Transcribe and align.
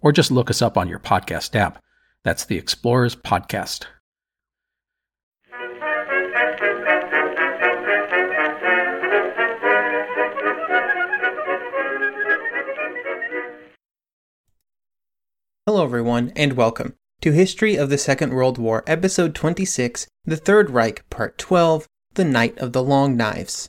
or 0.00 0.12
just 0.12 0.30
look 0.30 0.50
us 0.50 0.62
up 0.62 0.76
on 0.76 0.88
your 0.88 0.98
podcast 0.98 1.54
app. 1.54 1.82
That's 2.24 2.44
the 2.44 2.56
Explorers 2.56 3.16
Podcast. 3.16 3.86
Hello, 15.66 15.84
everyone, 15.84 16.32
and 16.34 16.54
welcome 16.54 16.94
to 17.20 17.32
History 17.32 17.76
of 17.76 17.90
the 17.90 17.98
Second 17.98 18.32
World 18.32 18.56
War, 18.58 18.82
Episode 18.86 19.34
26, 19.34 20.06
The 20.24 20.36
Third 20.36 20.70
Reich, 20.70 21.08
Part 21.10 21.36
12 21.36 21.86
The 22.14 22.24
Night 22.24 22.56
of 22.58 22.72
the 22.72 22.82
Long 22.82 23.16
Knives. 23.16 23.68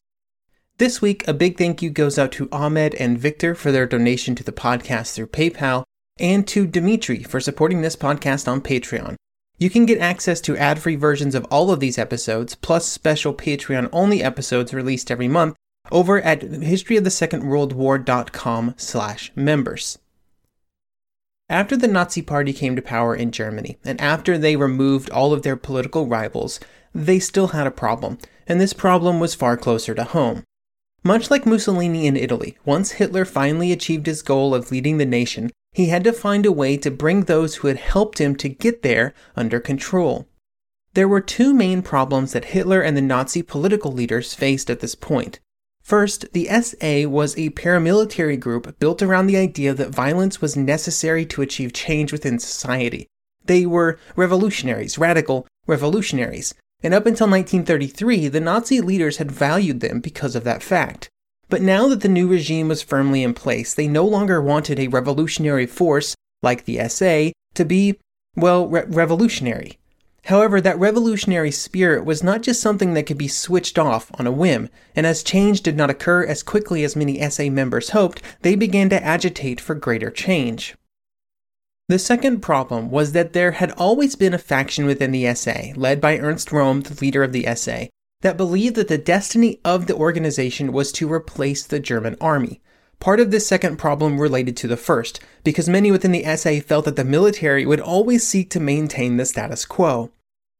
This 0.77 1.01
week, 1.01 1.27
a 1.27 1.33
big 1.33 1.57
thank 1.57 1.81
you 1.81 1.89
goes 1.89 2.17
out 2.17 2.31
to 2.33 2.47
Ahmed 2.53 2.95
and 2.95 3.17
Victor 3.17 3.53
for 3.53 3.71
their 3.71 3.85
donation 3.85 4.33
to 4.35 4.43
the 4.43 4.53
podcast 4.53 5.13
through 5.13 5.27
PayPal, 5.27 5.83
and 6.19 6.47
to 6.47 6.67
Dimitri 6.67 7.23
for 7.23 7.39
supporting 7.39 7.81
this 7.81 7.95
podcast 7.95 8.47
on 8.47 8.61
Patreon. 8.61 9.15
You 9.57 9.69
can 9.69 9.85
get 9.85 9.99
access 9.99 10.41
to 10.41 10.57
ad 10.57 10.79
free 10.79 10.95
versions 10.95 11.35
of 11.35 11.45
all 11.45 11.71
of 11.71 11.79
these 11.79 11.97
episodes, 11.97 12.55
plus 12.55 12.87
special 12.87 13.33
Patreon 13.33 13.89
only 13.91 14.23
episodes 14.23 14.73
released 14.73 15.11
every 15.11 15.27
month, 15.27 15.55
over 15.91 16.21
at 16.21 16.41
historyofthesecondworldwar.com 16.41 18.75
slash 18.77 19.31
members. 19.35 19.97
After 21.49 21.75
the 21.75 21.87
Nazi 21.87 22.21
Party 22.21 22.53
came 22.53 22.75
to 22.75 22.81
power 22.81 23.15
in 23.15 23.31
Germany, 23.31 23.77
and 23.83 23.99
after 23.99 24.37
they 24.37 24.55
removed 24.55 25.09
all 25.09 25.33
of 25.33 25.41
their 25.41 25.55
political 25.55 26.05
rivals, 26.05 26.59
they 26.93 27.19
still 27.19 27.47
had 27.47 27.67
a 27.67 27.71
problem, 27.71 28.19
and 28.47 28.61
this 28.61 28.73
problem 28.73 29.19
was 29.19 29.35
far 29.35 29.57
closer 29.57 29.95
to 29.95 30.03
home. 30.03 30.43
Much 31.03 31.31
like 31.31 31.45
Mussolini 31.45 32.07
in 32.07 32.15
Italy, 32.15 32.57
once 32.65 32.93
Hitler 32.93 33.25
finally 33.25 33.71
achieved 33.71 34.05
his 34.05 34.21
goal 34.21 34.53
of 34.53 34.69
leading 34.69 34.97
the 34.97 35.05
nation, 35.05 35.49
he 35.73 35.87
had 35.87 36.03
to 36.03 36.13
find 36.13 36.45
a 36.45 36.51
way 36.51 36.77
to 36.77 36.91
bring 36.91 37.21
those 37.21 37.55
who 37.55 37.67
had 37.67 37.77
helped 37.77 38.19
him 38.19 38.35
to 38.35 38.49
get 38.49 38.81
there 38.81 39.13
under 39.35 39.59
control. 39.59 40.27
There 40.93 41.07
were 41.07 41.21
two 41.21 41.53
main 41.53 41.81
problems 41.81 42.33
that 42.33 42.45
Hitler 42.45 42.81
and 42.81 42.97
the 42.97 43.01
Nazi 43.01 43.41
political 43.43 43.91
leaders 43.91 44.33
faced 44.33 44.69
at 44.69 44.79
this 44.79 44.95
point. 44.95 45.39
First, 45.81 46.33
the 46.33 46.45
SA 46.61 47.09
was 47.09 47.37
a 47.37 47.51
paramilitary 47.51 48.39
group 48.39 48.77
built 48.79 49.01
around 49.01 49.27
the 49.27 49.37
idea 49.37 49.73
that 49.73 49.89
violence 49.89 50.41
was 50.41 50.57
necessary 50.57 51.25
to 51.27 51.41
achieve 51.41 51.73
change 51.73 52.11
within 52.11 52.39
society. 52.39 53.07
They 53.45 53.65
were 53.65 53.99
revolutionaries, 54.15 54.97
radical 54.97 55.47
revolutionaries, 55.65 56.53
and 56.81 56.93
up 56.93 57.05
until 57.05 57.27
1933, 57.27 58.27
the 58.27 58.39
Nazi 58.39 58.81
leaders 58.81 59.17
had 59.17 59.31
valued 59.31 59.79
them 59.79 59.99
because 59.99 60.35
of 60.35 60.43
that 60.43 60.63
fact. 60.63 61.09
But 61.49 61.63
now 61.63 61.87
that 61.87 62.01
the 62.01 62.09
new 62.09 62.27
regime 62.27 62.67
was 62.67 62.83
firmly 62.83 63.23
in 63.23 63.33
place, 63.33 63.73
they 63.73 63.87
no 63.87 64.05
longer 64.05 64.41
wanted 64.41 64.79
a 64.79 64.87
revolutionary 64.87 65.65
force, 65.65 66.15
like 66.43 66.65
the 66.65 66.87
SA, 66.87 67.31
to 67.55 67.65
be, 67.65 67.99
well, 68.35 68.67
re- 68.67 68.85
revolutionary. 68.87 69.79
However, 70.25 70.61
that 70.61 70.77
revolutionary 70.77 71.49
spirit 71.49 72.05
was 72.05 72.21
not 72.21 72.43
just 72.43 72.61
something 72.61 72.93
that 72.93 73.07
could 73.07 73.17
be 73.17 73.27
switched 73.27 73.79
off 73.79 74.11
on 74.19 74.27
a 74.27 74.31
whim, 74.31 74.69
and 74.95 75.07
as 75.07 75.23
change 75.23 75.61
did 75.61 75.75
not 75.75 75.89
occur 75.89 76.23
as 76.23 76.43
quickly 76.43 76.83
as 76.83 76.95
many 76.95 77.19
SA 77.29 77.45
members 77.45 77.91
hoped, 77.91 78.21
they 78.41 78.55
began 78.55 78.89
to 78.89 79.03
agitate 79.03 79.59
for 79.59 79.73
greater 79.73 80.11
change. 80.11 80.75
The 81.87 81.97
second 81.97 82.41
problem 82.41 82.91
was 82.91 83.13
that 83.13 83.33
there 83.33 83.53
had 83.53 83.71
always 83.71 84.15
been 84.15 84.35
a 84.35 84.37
faction 84.37 84.85
within 84.85 85.11
the 85.11 85.33
SA, 85.33 85.73
led 85.75 85.99
by 85.99 86.19
Ernst 86.19 86.49
Röhm, 86.49 86.83
the 86.83 87.03
leader 87.03 87.23
of 87.23 87.31
the 87.31 87.47
SA, 87.55 87.85
that 88.21 88.37
believed 88.37 88.75
that 88.75 88.87
the 88.87 88.97
destiny 88.97 89.59
of 89.63 89.87
the 89.87 89.95
organization 89.95 90.73
was 90.73 90.91
to 90.91 91.11
replace 91.11 91.63
the 91.63 91.79
German 91.79 92.17
army. 92.19 92.61
Part 92.99 93.21
of 93.21 93.31
this 93.31 93.47
second 93.47 93.77
problem 93.77 94.19
related 94.19 94.57
to 94.57 94.67
the 94.67 94.75
first, 94.75 95.21
because 95.45 95.69
many 95.69 95.89
within 95.89 96.11
the 96.11 96.25
SA 96.35 96.59
felt 96.59 96.83
that 96.83 96.97
the 96.97 97.05
military 97.05 97.65
would 97.65 97.79
always 97.79 98.27
seek 98.27 98.49
to 98.49 98.59
maintain 98.59 99.15
the 99.15 99.25
status 99.25 99.63
quo. 99.65 100.11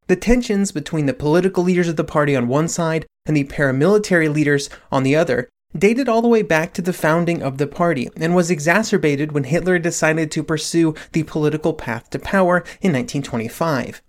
The 0.08 0.16
tensions 0.16 0.72
between 0.72 1.06
the 1.06 1.14
political 1.14 1.64
leaders 1.64 1.90
of 1.90 1.97
the 1.97 2.03
party 2.06 2.36
on 2.36 2.47
one 2.47 2.70
side 2.70 3.06
and 3.25 3.36
the 3.36 3.44
paramilitary 3.44 4.34
leaders 4.34 4.70
on 4.91 5.03
the 5.03 5.16
other 5.18 5.50
dated 5.78 6.09
all 6.09 6.22
the 6.22 6.28
way 6.28 6.41
back 6.41 6.74
to 6.74 6.81
the 6.81 6.94
founding 6.94 7.44
of 7.44 7.58
the 7.58 7.68
party 7.68 8.09
and 8.16 8.34
was 8.34 8.50
exacerbated 8.50 9.34
when 9.34 9.44
Hitler 9.44 9.78
decided 9.78 10.31
to 10.31 10.44
pursue 10.44 10.96
the 11.12 11.24
political 11.24 11.74
path 11.74 12.09
to 12.09 12.20
power 12.20 12.59
in 12.81 12.94
1925. 12.94 14.02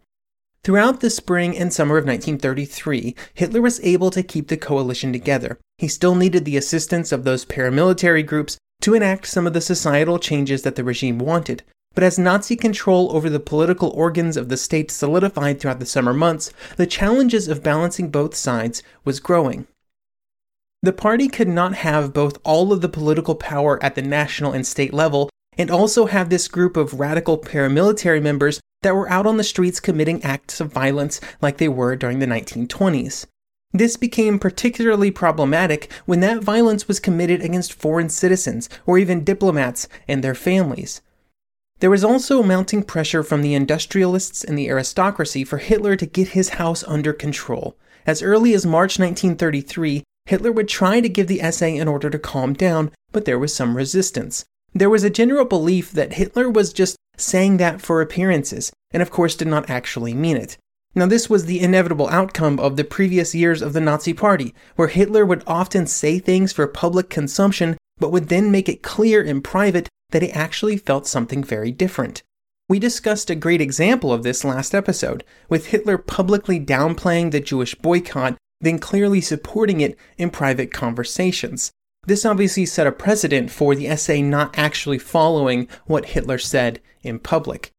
Throughout 0.63 1.01
the 1.01 1.09
spring 1.09 1.57
and 1.57 1.73
summer 1.73 1.97
of 1.97 2.05
1933, 2.05 3.15
Hitler 3.33 3.63
was 3.63 3.81
able 3.81 4.11
to 4.11 4.23
keep 4.23 4.49
the 4.49 4.59
coalition 4.59 5.11
together. 5.11 5.59
He 5.79 5.89
still 5.89 6.15
needed 6.15 6.45
the 6.45 6.59
assistance 6.59 7.13
of 7.13 7.25
those 7.25 7.47
paramilitary 7.47 8.27
groups 8.27 8.59
to 8.83 8.95
enact 8.95 9.27
some 9.27 9.47
of 9.47 9.55
the 9.55 9.63
societal 9.63 10.19
changes 10.19 10.63
that 10.63 10.77
the 10.77 10.85
regime 10.85 11.19
wanted, 11.19 11.63
but 11.95 12.05
as 12.05 12.19
Nazi 12.19 12.57
control 12.57 13.15
over 13.17 13.31
the 13.31 13.41
political 13.41 13.89
organs 13.91 14.37
of 14.37 14.51
the 14.51 14.59
state 14.59 14.91
solidified 14.91 15.59
throughout 15.61 15.81
the 15.81 15.87
summer 15.87 16.13
months, 16.13 16.53
the 16.77 16.87
challenges 16.87 17.49
of 17.49 17.63
balancing 17.63 18.11
both 18.11 18.35
sides 18.35 18.83
was 19.03 19.19
growing. 19.19 19.67
The 20.83 20.93
party 20.93 21.29
could 21.29 21.49
not 21.49 21.75
have 21.75 22.13
both 22.13 22.39
all 22.45 22.73
of 22.73 22.83
the 22.83 22.89
political 22.89 23.35
power 23.35 23.83
at 23.83 23.95
the 23.95 24.03
national 24.03 24.53
and 24.53 24.67
state 24.67 24.93
level 24.93 25.31
and 25.61 25.71
also 25.71 26.07
have 26.07 26.31
this 26.31 26.49
group 26.49 26.75
of 26.75 26.99
radical 26.99 27.37
paramilitary 27.37 28.23
members 28.23 28.63
that 28.81 28.95
were 28.95 29.11
out 29.11 29.27
on 29.27 29.37
the 29.37 29.45
streets 29.45 29.79
committing 29.79 30.25
acts 30.25 30.59
of 30.59 30.73
violence 30.73 31.21
like 31.43 31.59
they 31.59 31.69
were 31.69 31.95
during 31.95 32.19
the 32.19 32.25
1920s. 32.25 33.27
This 33.71 33.99
became 33.99 34.39
particularly 34.39 35.11
problematic 35.11 35.93
when 36.07 36.21
that 36.21 36.43
violence 36.43 36.89
was 36.89 36.99
committed 36.99 37.43
against 37.43 37.75
foreign 37.75 38.09
citizens 38.09 38.71
or 38.87 38.97
even 38.97 39.23
diplomats 39.23 39.87
and 40.09 40.25
their 40.25 40.35
families. 40.35 41.03
There 41.81 41.91
was 41.91 42.05
also 42.05 42.43
mounting 42.43 42.83
pressure 42.83 43.23
from 43.23 43.43
the 43.43 43.53
industrialists 43.53 44.43
and 44.43 44.57
the 44.57 44.71
aristocracy 44.71 45.45
for 45.45 45.59
Hitler 45.59 45.95
to 45.95 46.07
get 46.07 46.29
his 46.29 46.51
house 46.61 46.83
under 46.85 47.13
control. 47.13 47.77
As 48.07 48.23
early 48.23 48.55
as 48.55 48.65
March 48.65 48.99
1933, 48.99 50.05
Hitler 50.25 50.53
would 50.53 50.69
try 50.69 51.03
to 51.03 51.09
give 51.11 51.27
the 51.27 51.43
SA 51.53 51.67
in 51.67 51.87
order 51.87 52.09
to 52.09 52.19
calm 52.19 52.55
down, 52.55 52.93
but 53.13 53.27
there 53.27 53.39
was 53.39 53.55
some 53.55 53.77
resistance. 53.77 54.47
There 54.73 54.91
was 54.91 55.05
a 55.05 55.11
general 55.11 55.45
belief 55.45 55.91
that 55.93 56.15
Hitler 56.15 56.49
was 56.49 56.73
just 56.73 56.97
saying 57.17 57.57
that 57.57 57.81
for 57.81 58.01
appearances, 58.01 58.73
and 58.93 59.03
of 59.03 59.11
course 59.11 59.35
did 59.35 59.49
not 59.49 59.69
actually 59.69 60.15
mean 60.15 60.37
it. 60.37 60.57
Now, 60.95 61.07
this 61.07 61.31
was 61.31 61.47
the 61.47 61.61
inevitable 61.61 62.09
outcome 62.09 62.59
of 62.59 62.77
the 62.77 62.85
previous 62.85 63.35
years 63.35 63.63
of 63.63 63.73
the 63.73 63.81
Nazi 63.81 64.13
Party, 64.13 64.55
where 64.75 64.89
Hitler 64.89 65.25
would 65.25 65.45
often 65.47 65.87
say 65.87 66.19
things 66.19 66.53
for 66.53 66.67
public 66.67 67.09
consumption, 67.09 67.77
but 67.99 68.11
would 68.11 68.29
then 68.29 68.51
make 68.51 68.69
it 68.69 68.83
clear 68.83 69.23
in 69.23 69.41
private 69.41 69.89
that 70.11 70.23
he 70.23 70.33
actually 70.33 70.77
felt 70.77 71.07
something 71.07 71.45
very 71.45 71.71
different. 71.71 72.23
We 72.69 72.79
discussed 72.79 73.31
a 73.31 73.37
great 73.37 73.61
example 73.61 74.13
of 74.13 74.23
this 74.23 74.45
last 74.45 74.75
episode, 74.75 75.25
with 75.49 75.69
Hitler 75.69 75.99
publicly 75.99 76.59
downplaying 76.59 77.31
the 77.31 77.41
Jewish 77.41 77.75
boycott, 77.75 78.37
then 78.61 78.79
clearly 78.79 79.21
supporting 79.21 79.81
it 79.81 79.97
in 80.19 80.31
private 80.31 80.73
conversations. 80.73 81.71
This 82.05 82.25
obviously 82.25 82.65
set 82.67 82.87
a 82.87 82.93
precedent 82.93 83.51
for 83.51 83.75
the 83.75 83.95
SA 83.97 84.17
not 84.17 84.57
actually 84.59 84.99
following 84.99 85.69
what 85.85 86.07
Hitler 86.07 86.39
said 86.39 86.81
in 87.03 87.19
public. 87.19 87.73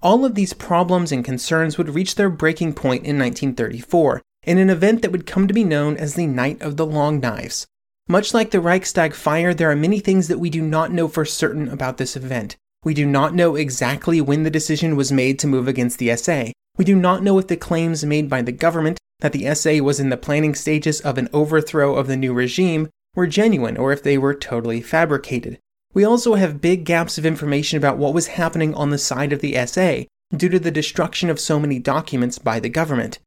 All 0.00 0.24
of 0.24 0.34
these 0.34 0.52
problems 0.52 1.10
and 1.10 1.24
concerns 1.24 1.76
would 1.76 1.94
reach 1.94 2.14
their 2.14 2.30
breaking 2.30 2.74
point 2.74 3.04
in 3.04 3.18
1934, 3.18 4.22
in 4.44 4.58
an 4.58 4.70
event 4.70 5.02
that 5.02 5.10
would 5.10 5.26
come 5.26 5.48
to 5.48 5.54
be 5.54 5.64
known 5.64 5.96
as 5.96 6.14
the 6.14 6.26
Night 6.26 6.62
of 6.62 6.76
the 6.76 6.86
Long 6.86 7.18
Knives. 7.18 7.66
Much 8.08 8.32
like 8.32 8.52
the 8.52 8.60
Reichstag 8.60 9.14
fire, 9.14 9.52
there 9.52 9.70
are 9.70 9.76
many 9.76 9.98
things 9.98 10.28
that 10.28 10.38
we 10.38 10.48
do 10.48 10.62
not 10.62 10.92
know 10.92 11.08
for 11.08 11.24
certain 11.24 11.68
about 11.68 11.96
this 11.96 12.14
event. 12.14 12.56
We 12.84 12.94
do 12.94 13.04
not 13.04 13.34
know 13.34 13.56
exactly 13.56 14.20
when 14.20 14.44
the 14.44 14.50
decision 14.50 14.94
was 14.94 15.10
made 15.10 15.40
to 15.40 15.48
move 15.48 15.66
against 15.66 15.98
the 15.98 16.14
SA. 16.16 16.52
We 16.76 16.84
do 16.84 16.94
not 16.94 17.24
know 17.24 17.36
if 17.38 17.48
the 17.48 17.56
claims 17.56 18.04
made 18.04 18.30
by 18.30 18.42
the 18.42 18.52
government 18.52 18.98
that 19.20 19.32
the 19.32 19.52
SA 19.54 19.82
was 19.82 19.98
in 19.98 20.10
the 20.10 20.16
planning 20.16 20.54
stages 20.54 21.00
of 21.00 21.18
an 21.18 21.28
overthrow 21.32 21.96
of 21.96 22.06
the 22.06 22.16
new 22.16 22.32
regime 22.32 22.88
were 23.16 23.26
genuine 23.26 23.76
or 23.76 23.92
if 23.92 24.02
they 24.02 24.16
were 24.16 24.34
totally 24.34 24.80
fabricated. 24.80 25.58
We 25.92 26.04
also 26.04 26.34
have 26.34 26.60
big 26.60 26.84
gaps 26.84 27.18
of 27.18 27.26
information 27.26 27.78
about 27.78 27.98
what 27.98 28.14
was 28.14 28.28
happening 28.28 28.74
on 28.74 28.90
the 28.90 28.98
side 28.98 29.32
of 29.32 29.40
the 29.40 29.56
SA 29.66 30.02
due 30.36 30.50
to 30.50 30.60
the 30.60 30.70
destruction 30.70 31.30
of 31.30 31.40
so 31.40 31.58
many 31.58 31.78
documents 31.78 32.38
by 32.38 32.60
the 32.60 32.68
government. 32.68 33.18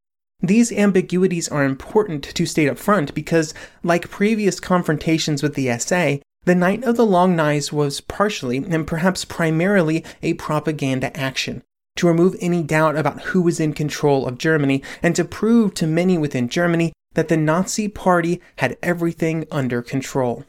These 0.42 0.72
ambiguities 0.72 1.50
are 1.50 1.66
important 1.66 2.24
to 2.24 2.46
state 2.46 2.70
up 2.70 2.78
front 2.78 3.14
because, 3.14 3.54
like 3.84 4.10
previous 4.10 4.60
confrontations 4.60 5.44
with 5.44 5.56
the 5.56 5.78
SA, 5.80 6.18
the 6.46 6.56
Night 6.56 6.84
of 6.84 6.96
the 6.96 7.06
Long 7.06 7.36
Knives 7.36 7.74
was 7.74 8.00
partially, 8.00 8.58
and 8.58 8.88
perhaps 8.88 9.26
primarily, 9.26 10.06
a 10.22 10.36
propaganda 10.36 11.16
action 11.20 11.64
to 11.98 12.08
remove 12.08 12.36
any 12.40 12.64
doubt 12.64 12.96
about 12.96 13.22
who 13.22 13.42
was 13.42 13.60
in 13.60 13.74
control 13.74 14.26
of 14.26 14.38
Germany 14.38 14.82
and 15.04 15.16
to 15.18 15.26
prove 15.26 15.74
to 15.74 15.86
many 15.86 16.18
within 16.18 16.48
Germany 16.48 16.94
that 17.14 17.28
the 17.28 17.38
Nazi 17.38 17.88
Party 17.88 18.42
had 18.58 18.78
everything 18.82 19.46
under 19.52 19.82
control. 19.82 20.46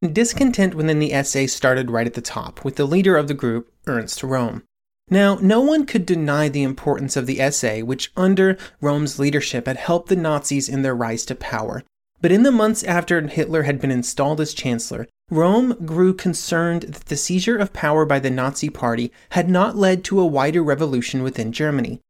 Discontent 0.00 0.74
within 0.74 1.00
the 1.00 1.22
SA 1.24 1.46
started 1.46 1.90
right 1.90 2.06
at 2.06 2.14
the 2.14 2.20
top, 2.20 2.64
with 2.64 2.76
the 2.76 2.86
leader 2.86 3.16
of 3.16 3.26
the 3.26 3.34
group, 3.34 3.72
Ernst 3.86 4.20
Röhm. 4.22 4.62
Now, 5.10 5.38
no 5.40 5.60
one 5.60 5.86
could 5.86 6.04
deny 6.04 6.48
the 6.48 6.62
importance 6.62 7.16
of 7.16 7.26
the 7.26 7.50
SA, 7.50 7.80
which 7.80 8.12
under 8.16 8.58
Röhm's 8.82 9.18
leadership 9.18 9.66
had 9.66 9.78
helped 9.78 10.08
the 10.08 10.16
Nazis 10.16 10.68
in 10.68 10.82
their 10.82 10.94
rise 10.94 11.24
to 11.26 11.34
power. 11.34 11.82
But 12.20 12.32
in 12.32 12.42
the 12.42 12.52
months 12.52 12.82
after 12.84 13.20
Hitler 13.26 13.62
had 13.62 13.80
been 13.80 13.90
installed 13.90 14.40
as 14.40 14.52
Chancellor, 14.52 15.08
Röhm 15.30 15.84
grew 15.84 16.14
concerned 16.14 16.82
that 16.82 17.06
the 17.06 17.16
seizure 17.16 17.56
of 17.56 17.72
power 17.72 18.04
by 18.04 18.18
the 18.18 18.30
Nazi 18.30 18.70
Party 18.70 19.12
had 19.30 19.48
not 19.48 19.76
led 19.76 20.04
to 20.04 20.20
a 20.20 20.26
wider 20.26 20.62
revolution 20.62 21.22
within 21.22 21.52
Germany. 21.52 22.00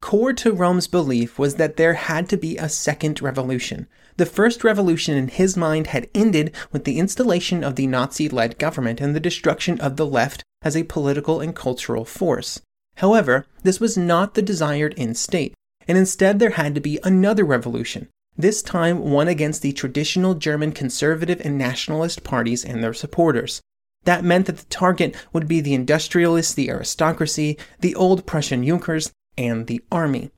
Core 0.00 0.32
to 0.32 0.52
Röhm's 0.52 0.86
belief 0.86 1.38
was 1.38 1.56
that 1.56 1.76
there 1.76 1.94
had 1.94 2.28
to 2.28 2.36
be 2.36 2.56
a 2.56 2.68
second 2.68 3.20
revolution. 3.20 3.88
The 4.16 4.26
first 4.26 4.64
revolution 4.64 5.16
in 5.16 5.28
his 5.28 5.56
mind 5.56 5.88
had 5.88 6.08
ended 6.14 6.54
with 6.72 6.84
the 6.84 6.98
installation 6.98 7.62
of 7.62 7.76
the 7.76 7.86
Nazi 7.86 8.28
led 8.28 8.58
government 8.58 9.00
and 9.00 9.14
the 9.14 9.20
destruction 9.20 9.80
of 9.80 9.96
the 9.96 10.06
left 10.06 10.44
as 10.62 10.76
a 10.76 10.84
political 10.84 11.40
and 11.40 11.54
cultural 11.54 12.04
force. 12.04 12.60
However, 12.96 13.46
this 13.62 13.80
was 13.80 13.96
not 13.96 14.34
the 14.34 14.42
desired 14.42 14.94
end 14.96 15.16
state, 15.16 15.54
and 15.86 15.98
instead 15.98 16.38
there 16.38 16.50
had 16.50 16.74
to 16.74 16.80
be 16.80 16.98
another 17.04 17.44
revolution, 17.44 18.08
this 18.36 18.62
time 18.62 19.10
one 19.10 19.28
against 19.28 19.62
the 19.62 19.72
traditional 19.72 20.34
German 20.34 20.72
conservative 20.72 21.40
and 21.44 21.58
nationalist 21.58 22.24
parties 22.24 22.64
and 22.64 22.82
their 22.82 22.94
supporters. 22.94 23.60
That 24.04 24.24
meant 24.24 24.46
that 24.46 24.56
the 24.58 24.66
target 24.66 25.14
would 25.32 25.48
be 25.48 25.60
the 25.60 25.74
industrialists, 25.74 26.54
the 26.54 26.70
aristocracy, 26.70 27.58
the 27.80 27.94
old 27.94 28.26
Prussian 28.26 28.64
Junkers, 28.64 29.12
and 29.38 29.66
the 29.66 29.80
army. 29.90 30.30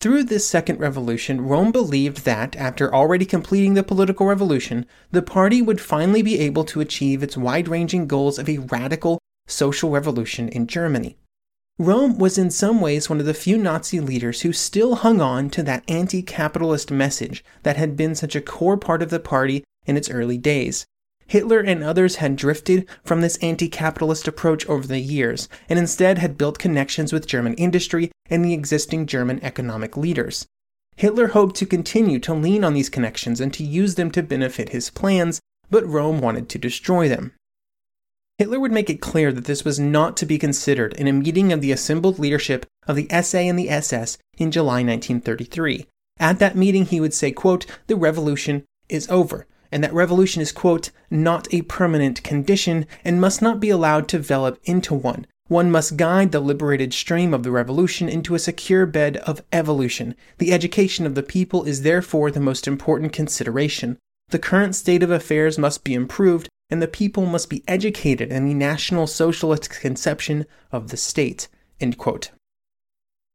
Through 0.00 0.24
this 0.24 0.46
second 0.46 0.78
revolution, 0.78 1.40
Röhm 1.40 1.72
believed 1.72 2.24
that, 2.24 2.54
after 2.54 2.94
already 2.94 3.24
completing 3.24 3.74
the 3.74 3.82
political 3.82 4.26
revolution, 4.26 4.86
the 5.10 5.22
party 5.22 5.60
would 5.60 5.80
finally 5.80 6.22
be 6.22 6.38
able 6.38 6.62
to 6.66 6.80
achieve 6.80 7.24
its 7.24 7.36
wide 7.36 7.66
ranging 7.66 8.06
goals 8.06 8.38
of 8.38 8.48
a 8.48 8.58
radical 8.58 9.18
social 9.48 9.90
revolution 9.90 10.48
in 10.50 10.68
Germany. 10.68 11.16
Röhm 11.80 12.18
was 12.18 12.38
in 12.38 12.50
some 12.50 12.80
ways 12.80 13.08
one 13.08 13.18
of 13.18 13.26
the 13.26 13.34
few 13.34 13.56
Nazi 13.58 13.98
leaders 13.98 14.42
who 14.42 14.52
still 14.52 14.96
hung 14.96 15.20
on 15.20 15.50
to 15.50 15.64
that 15.64 15.84
anti 15.88 16.22
capitalist 16.22 16.92
message 16.92 17.44
that 17.64 17.76
had 17.76 17.96
been 17.96 18.14
such 18.14 18.36
a 18.36 18.40
core 18.40 18.76
part 18.76 19.02
of 19.02 19.10
the 19.10 19.20
party 19.20 19.64
in 19.86 19.96
its 19.96 20.10
early 20.10 20.38
days. 20.38 20.86
Hitler 21.28 21.60
and 21.60 21.84
others 21.84 22.16
had 22.16 22.36
drifted 22.36 22.88
from 23.04 23.20
this 23.20 23.36
anti 23.36 23.68
capitalist 23.68 24.26
approach 24.26 24.66
over 24.66 24.86
the 24.86 24.98
years 24.98 25.46
and 25.68 25.78
instead 25.78 26.18
had 26.18 26.38
built 26.38 26.58
connections 26.58 27.12
with 27.12 27.26
German 27.26 27.52
industry 27.54 28.10
and 28.30 28.42
the 28.42 28.54
existing 28.54 29.06
German 29.06 29.38
economic 29.44 29.96
leaders. 29.96 30.46
Hitler 30.96 31.28
hoped 31.28 31.54
to 31.56 31.66
continue 31.66 32.18
to 32.18 32.34
lean 32.34 32.64
on 32.64 32.72
these 32.72 32.88
connections 32.88 33.40
and 33.40 33.52
to 33.52 33.62
use 33.62 33.94
them 33.94 34.10
to 34.10 34.22
benefit 34.22 34.70
his 34.70 34.90
plans, 34.90 35.38
but 35.70 35.84
Röhm 35.84 36.20
wanted 36.20 36.48
to 36.48 36.58
destroy 36.58 37.08
them. 37.08 37.34
Hitler 38.38 38.58
would 38.58 38.72
make 38.72 38.88
it 38.88 39.00
clear 39.00 39.30
that 39.30 39.44
this 39.44 39.64
was 39.64 39.78
not 39.78 40.16
to 40.16 40.26
be 40.26 40.38
considered 40.38 40.94
in 40.94 41.06
a 41.06 41.12
meeting 41.12 41.52
of 41.52 41.60
the 41.60 41.72
assembled 41.72 42.18
leadership 42.18 42.64
of 42.86 42.96
the 42.96 43.08
SA 43.22 43.38
and 43.38 43.58
the 43.58 43.68
SS 43.68 44.16
in 44.38 44.50
July 44.50 44.82
1933. 44.82 45.86
At 46.18 46.38
that 46.38 46.56
meeting, 46.56 46.86
he 46.86 47.00
would 47.00 47.14
say, 47.14 47.32
quote, 47.32 47.66
the 47.86 47.96
revolution 47.96 48.64
is 48.88 49.08
over, 49.10 49.46
and 49.70 49.84
that 49.84 49.92
revolution 49.92 50.42
is, 50.42 50.52
quote, 50.52 50.90
not 51.10 51.52
a 51.52 51.62
permanent 51.62 52.22
condition 52.22 52.86
and 53.04 53.20
must 53.20 53.42
not 53.42 53.60
be 53.60 53.70
allowed 53.70 54.08
to 54.08 54.16
develop 54.18 54.58
into 54.64 54.94
one. 54.94 55.26
One 55.48 55.70
must 55.70 55.96
guide 55.96 56.32
the 56.32 56.40
liberated 56.40 56.92
stream 56.92 57.32
of 57.32 57.42
the 57.42 57.50
revolution 57.50 58.08
into 58.08 58.34
a 58.34 58.38
secure 58.38 58.84
bed 58.84 59.16
of 59.18 59.42
evolution. 59.50 60.14
The 60.36 60.52
education 60.52 61.06
of 61.06 61.14
the 61.14 61.22
people 61.22 61.64
is 61.64 61.82
therefore 61.82 62.30
the 62.30 62.40
most 62.40 62.68
important 62.68 63.12
consideration. 63.12 63.96
The 64.28 64.38
current 64.38 64.74
state 64.74 65.02
of 65.02 65.10
affairs 65.10 65.58
must 65.58 65.84
be 65.84 65.94
improved 65.94 66.48
and 66.70 66.82
the 66.82 66.88
people 66.88 67.24
must 67.24 67.48
be 67.48 67.64
educated 67.66 68.30
in 68.30 68.46
the 68.46 68.52
National 68.52 69.06
Socialist 69.06 69.70
conception 69.70 70.44
of 70.70 70.88
the 70.88 70.98
state. 70.98 71.48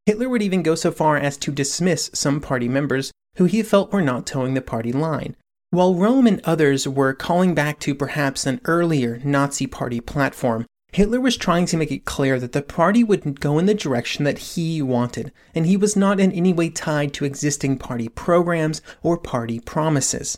Hitler 0.06 0.30
would 0.30 0.44
even 0.44 0.62
go 0.62 0.76
so 0.76 0.92
far 0.92 1.18
as 1.18 1.38
to 1.38 1.52
dismiss 1.52 2.12
some 2.14 2.40
party 2.40 2.68
members 2.68 3.12
who 3.38 3.46
he 3.46 3.64
felt 3.64 3.92
were 3.92 4.02
not 4.02 4.28
toeing 4.28 4.54
the 4.54 4.62
party 4.62 4.92
line. 4.92 5.36
While 5.74 5.96
Röhm 5.96 6.28
and 6.28 6.40
others 6.44 6.88
were 6.88 7.16
calling 7.16 7.56
back 7.56 7.80
to 7.80 7.96
perhaps 7.96 8.46
an 8.46 8.62
earlier 8.66 9.20
Nazi 9.24 9.66
party 9.66 10.00
platform, 10.00 10.68
Hitler 10.92 11.20
was 11.20 11.36
trying 11.36 11.66
to 11.66 11.78
make 11.78 11.92
it 11.92 12.06
clear 12.06 12.40
that 12.40 12.52
the 12.52 12.62
party 12.62 13.04
would 13.04 13.40
go 13.40 13.58
in 13.58 13.66
the 13.66 13.74
direction 13.74 14.24
that 14.24 14.38
he 14.38 14.84
wanted, 14.84 15.32
and 15.56 15.66
he 15.66 15.76
was 15.76 15.96
not 15.96 16.20
in 16.20 16.32
any 16.32 16.54
way 16.54 16.70
tied 16.70 17.12
to 17.16 17.26
existing 17.26 17.80
party 17.80 18.08
programs 18.08 18.84
or 19.02 19.18
party 19.18 19.60
promises. 19.60 20.38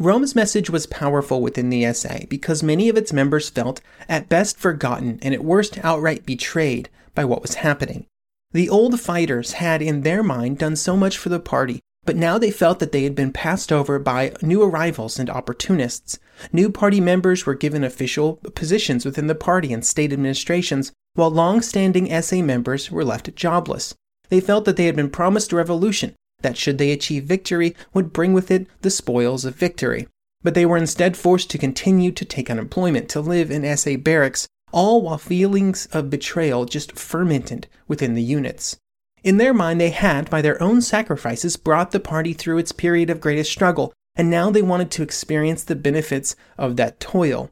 Röhm's 0.00 0.34
message 0.34 0.68
was 0.70 0.86
powerful 0.88 1.40
within 1.40 1.70
the 1.70 1.92
SA 1.92 2.26
because 2.28 2.64
many 2.64 2.88
of 2.88 2.96
its 2.96 3.12
members 3.12 3.48
felt 3.48 3.80
at 4.08 4.28
best 4.28 4.58
forgotten 4.58 5.20
and 5.22 5.32
at 5.32 5.44
worst 5.44 5.78
outright 5.84 6.26
betrayed 6.26 6.88
by 7.14 7.24
what 7.24 7.42
was 7.42 7.54
happening. 7.54 8.06
The 8.50 8.68
old 8.68 9.00
fighters 9.00 9.52
had, 9.52 9.80
in 9.80 10.00
their 10.00 10.24
mind, 10.24 10.58
done 10.58 10.74
so 10.74 10.96
much 10.96 11.16
for 11.16 11.28
the 11.28 11.38
party, 11.38 11.80
but 12.04 12.16
now 12.16 12.38
they 12.38 12.50
felt 12.50 12.78
that 12.78 12.92
they 12.92 13.04
had 13.04 13.14
been 13.14 13.32
passed 13.32 13.72
over 13.72 13.98
by 13.98 14.32
new 14.42 14.62
arrivals 14.62 15.18
and 15.18 15.30
opportunists. 15.30 16.18
New 16.52 16.70
party 16.70 17.00
members 17.00 17.46
were 17.46 17.54
given 17.54 17.84
official 17.84 18.40
positions 18.54 19.04
within 19.04 19.26
the 19.26 19.34
party 19.34 19.72
and 19.72 19.84
state 19.84 20.12
administrations, 20.12 20.92
while 21.14 21.30
long 21.30 21.62
standing 21.62 22.10
SA 22.22 22.36
members 22.36 22.90
were 22.90 23.04
left 23.04 23.34
jobless. 23.34 23.94
They 24.28 24.40
felt 24.40 24.64
that 24.64 24.76
they 24.76 24.86
had 24.86 24.96
been 24.96 25.10
promised 25.10 25.52
a 25.52 25.56
revolution, 25.56 26.14
that 26.42 26.56
should 26.56 26.78
they 26.78 26.90
achieve 26.92 27.24
victory 27.24 27.74
would 27.92 28.12
bring 28.12 28.32
with 28.32 28.50
it 28.50 28.66
the 28.82 28.90
spoils 28.90 29.44
of 29.44 29.54
victory. 29.54 30.08
But 30.42 30.54
they 30.54 30.66
were 30.66 30.76
instead 30.76 31.16
forced 31.16 31.50
to 31.50 31.58
continue 31.58 32.12
to 32.12 32.24
take 32.24 32.50
unemployment, 32.50 33.08
to 33.10 33.20
live 33.20 33.50
in 33.50 33.76
SA 33.76 33.96
barracks, 33.96 34.46
all 34.72 35.02
while 35.02 35.18
feelings 35.18 35.86
of 35.86 36.10
betrayal 36.10 36.64
just 36.64 36.98
fermented 36.98 37.68
within 37.88 38.14
the 38.14 38.22
units. 38.22 38.76
In 39.24 39.38
their 39.38 39.54
mind, 39.54 39.80
they 39.80 39.88
had, 39.88 40.28
by 40.28 40.42
their 40.42 40.62
own 40.62 40.82
sacrifices, 40.82 41.56
brought 41.56 41.92
the 41.92 41.98
party 41.98 42.34
through 42.34 42.58
its 42.58 42.72
period 42.72 43.08
of 43.08 43.22
greatest 43.22 43.50
struggle, 43.50 43.94
and 44.14 44.28
now 44.28 44.50
they 44.50 44.60
wanted 44.60 44.90
to 44.90 45.02
experience 45.02 45.64
the 45.64 45.74
benefits 45.74 46.36
of 46.58 46.76
that 46.76 47.00
toil. 47.00 47.50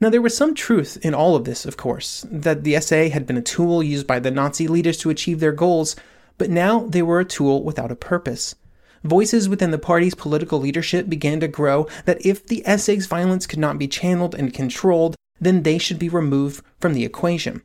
Now, 0.00 0.10
there 0.10 0.22
was 0.22 0.36
some 0.36 0.54
truth 0.54 0.96
in 1.02 1.12
all 1.12 1.34
of 1.34 1.44
this, 1.44 1.66
of 1.66 1.76
course, 1.76 2.24
that 2.30 2.62
the 2.62 2.80
SA 2.80 3.08
had 3.08 3.26
been 3.26 3.36
a 3.36 3.42
tool 3.42 3.82
used 3.82 4.06
by 4.06 4.20
the 4.20 4.30
Nazi 4.30 4.68
leaders 4.68 4.96
to 4.98 5.10
achieve 5.10 5.40
their 5.40 5.50
goals, 5.50 5.96
but 6.38 6.50
now 6.50 6.86
they 6.86 7.02
were 7.02 7.18
a 7.18 7.24
tool 7.24 7.64
without 7.64 7.90
a 7.90 7.96
purpose. 7.96 8.54
Voices 9.02 9.48
within 9.48 9.72
the 9.72 9.78
party's 9.78 10.14
political 10.14 10.60
leadership 10.60 11.08
began 11.08 11.40
to 11.40 11.48
grow 11.48 11.88
that 12.04 12.24
if 12.24 12.46
the 12.46 12.62
SA's 12.76 13.06
violence 13.06 13.48
could 13.48 13.58
not 13.58 13.76
be 13.76 13.88
channeled 13.88 14.36
and 14.36 14.54
controlled, 14.54 15.16
then 15.40 15.64
they 15.64 15.78
should 15.78 15.98
be 15.98 16.08
removed 16.08 16.64
from 16.78 16.94
the 16.94 17.04
equation. 17.04 17.62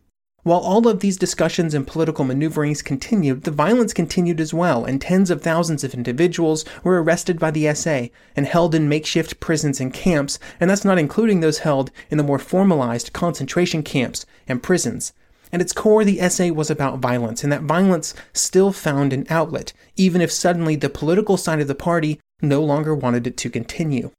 While 0.47 0.59
all 0.59 0.87
of 0.87 1.01
these 1.01 1.17
discussions 1.17 1.73
and 1.73 1.85
political 1.85 2.23
maneuverings 2.23 2.81
continued, 2.81 3.43
the 3.43 3.51
violence 3.51 3.91
continued 3.91 4.39
as 4.39 4.53
well, 4.53 4.85
and 4.85 5.01
tens 5.01 5.29
of 5.29 5.41
thousands 5.41 5.83
of 5.83 5.93
individuals 5.93 6.63
were 6.85 7.03
arrested 7.03 7.37
by 7.37 7.51
the 7.51 7.73
SA 7.73 8.03
and 8.33 8.45
held 8.45 8.73
in 8.73 8.87
makeshift 8.87 9.41
prisons 9.41 9.81
and 9.81 9.93
camps, 9.93 10.39
and 10.61 10.69
that's 10.69 10.85
not 10.85 10.97
including 10.97 11.41
those 11.41 11.59
held 11.59 11.91
in 12.09 12.17
the 12.17 12.23
more 12.23 12.39
formalized 12.39 13.11
concentration 13.11 13.83
camps 13.83 14.25
and 14.47 14.63
prisons. 14.63 15.11
At 15.51 15.59
its 15.59 15.73
core, 15.73 16.05
the 16.05 16.29
SA 16.29 16.53
was 16.53 16.69
about 16.69 16.99
violence, 16.99 17.43
and 17.43 17.51
that 17.51 17.63
violence 17.63 18.13
still 18.31 18.71
found 18.71 19.11
an 19.11 19.27
outlet, 19.29 19.73
even 19.97 20.21
if 20.21 20.31
suddenly 20.31 20.77
the 20.77 20.87
political 20.87 21.35
side 21.35 21.59
of 21.59 21.67
the 21.67 21.75
party 21.75 22.21
no 22.41 22.63
longer 22.63 22.95
wanted 22.95 23.27
it 23.27 23.35
to 23.35 23.49
continue. 23.49 24.11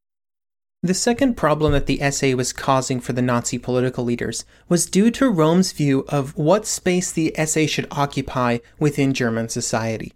The 0.80 0.94
second 0.94 1.36
problem 1.36 1.72
that 1.72 1.86
the 1.86 1.98
SA 2.12 2.36
was 2.36 2.52
causing 2.52 3.00
for 3.00 3.12
the 3.12 3.20
Nazi 3.20 3.58
political 3.58 4.04
leaders 4.04 4.44
was 4.68 4.86
due 4.86 5.10
to 5.10 5.24
Röhm's 5.24 5.72
view 5.72 6.04
of 6.08 6.36
what 6.36 6.68
space 6.68 7.10
the 7.10 7.34
SA 7.46 7.66
should 7.66 7.88
occupy 7.90 8.58
within 8.78 9.12
German 9.12 9.48
society. 9.48 10.12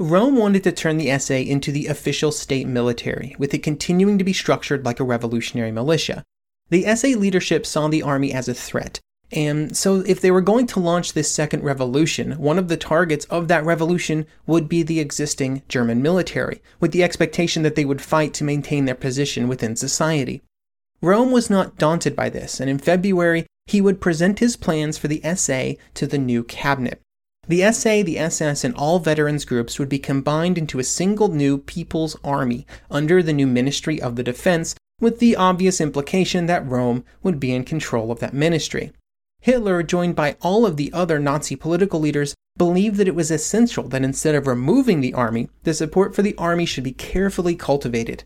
Röhm 0.00 0.36
wanted 0.36 0.64
to 0.64 0.72
turn 0.72 0.96
the 0.96 1.16
SA 1.16 1.34
into 1.34 1.70
the 1.70 1.86
official 1.86 2.32
state 2.32 2.66
military, 2.66 3.36
with 3.38 3.54
it 3.54 3.62
continuing 3.62 4.18
to 4.18 4.24
be 4.24 4.32
structured 4.32 4.84
like 4.84 4.98
a 4.98 5.04
revolutionary 5.04 5.70
militia. 5.70 6.24
The 6.70 6.92
SA 6.96 7.08
leadership 7.10 7.64
saw 7.64 7.86
the 7.86 8.02
army 8.02 8.32
as 8.32 8.48
a 8.48 8.54
threat, 8.54 8.98
And 9.32 9.76
so, 9.76 10.00
if 10.06 10.20
they 10.20 10.32
were 10.32 10.40
going 10.40 10.66
to 10.68 10.80
launch 10.80 11.12
this 11.12 11.30
second 11.30 11.62
revolution, 11.62 12.32
one 12.32 12.58
of 12.58 12.66
the 12.66 12.76
targets 12.76 13.26
of 13.26 13.46
that 13.48 13.64
revolution 13.64 14.26
would 14.46 14.68
be 14.68 14.82
the 14.82 14.98
existing 14.98 15.62
German 15.68 16.02
military, 16.02 16.60
with 16.80 16.90
the 16.90 17.04
expectation 17.04 17.62
that 17.62 17.76
they 17.76 17.84
would 17.84 18.02
fight 18.02 18.34
to 18.34 18.44
maintain 18.44 18.86
their 18.86 18.96
position 18.96 19.46
within 19.46 19.76
society. 19.76 20.42
Röhm 21.00 21.30
was 21.30 21.48
not 21.48 21.78
daunted 21.78 22.16
by 22.16 22.28
this, 22.28 22.60
and 22.60 22.68
in 22.68 22.78
February, 22.78 23.46
he 23.66 23.80
would 23.80 24.00
present 24.00 24.40
his 24.40 24.56
plans 24.56 24.98
for 24.98 25.06
the 25.06 25.22
SA 25.36 25.74
to 25.94 26.06
the 26.08 26.18
new 26.18 26.42
cabinet. 26.42 27.00
The 27.46 27.72
SA, 27.72 28.02
the 28.02 28.18
SS, 28.18 28.64
and 28.64 28.74
all 28.74 28.98
veterans 28.98 29.44
groups 29.44 29.78
would 29.78 29.88
be 29.88 29.98
combined 29.98 30.58
into 30.58 30.78
a 30.78 30.84
single 30.84 31.28
new 31.28 31.56
People's 31.56 32.16
Army 32.24 32.66
under 32.90 33.22
the 33.22 33.32
new 33.32 33.46
Ministry 33.46 34.02
of 34.02 34.16
the 34.16 34.22
Defense, 34.22 34.74
with 35.00 35.20
the 35.20 35.36
obvious 35.36 35.80
implication 35.80 36.46
that 36.46 36.66
Röhm 36.66 37.04
would 37.22 37.40
be 37.40 37.54
in 37.54 37.64
control 37.64 38.10
of 38.10 38.18
that 38.18 38.34
ministry. 38.34 38.92
Hitler, 39.40 39.82
joined 39.82 40.14
by 40.14 40.36
all 40.42 40.66
of 40.66 40.76
the 40.76 40.92
other 40.92 41.18
Nazi 41.18 41.56
political 41.56 41.98
leaders, 41.98 42.34
believed 42.58 42.96
that 42.96 43.08
it 43.08 43.14
was 43.14 43.30
essential 43.30 43.88
that 43.88 44.04
instead 44.04 44.34
of 44.34 44.46
removing 44.46 45.00
the 45.00 45.14
army, 45.14 45.48
the 45.62 45.72
support 45.72 46.14
for 46.14 46.20
the 46.22 46.34
army 46.36 46.66
should 46.66 46.84
be 46.84 46.92
carefully 46.92 47.56
cultivated. 47.56 48.24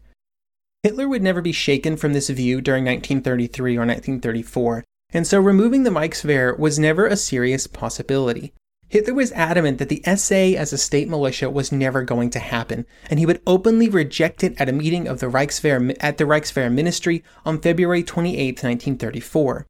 Hitler 0.83 1.09
would 1.09 1.23
never 1.23 1.41
be 1.41 1.53
shaken 1.53 1.97
from 1.97 2.13
this 2.13 2.29
view 2.29 2.61
during 2.61 2.85
1933 2.85 3.77
or 3.77 3.87
1934, 3.87 4.85
and 5.13 5.27
so 5.27 5.39
removing 5.41 5.85
the 5.85 5.91
Reichswehr 5.91 6.59
was 6.59 6.79
never 6.79 7.07
a 7.07 7.17
serious 7.17 7.67
possibility. 7.69 8.53
Hitler 8.89 9.15
was 9.15 9.33
adamant 9.33 9.79
that 9.79 9.89
the 9.89 10.03
SA 10.17 10.59
as 10.59 10.73
a 10.73 10.79
state 10.79 11.09
militia 11.09 11.49
was 11.49 11.73
never 11.73 12.03
going 12.03 12.31
to 12.31 12.39
happen, 12.39 12.87
and 13.09 13.19
he 13.19 13.27
would 13.27 13.41
openly 13.47 13.89
reject 13.89 14.45
it 14.45 14.61
at 14.61 14.69
a 14.69 14.73
meeting 14.73 15.07
of 15.07 15.21
the 15.21 15.31
Reichswehr 15.31 15.97
at 16.01 16.19
the 16.19 16.25
Reichswehr 16.25 16.73
Ministry 16.73 17.23
on 17.45 17.61
February 17.61 18.03
28, 18.03 18.63
1934. 18.63 19.67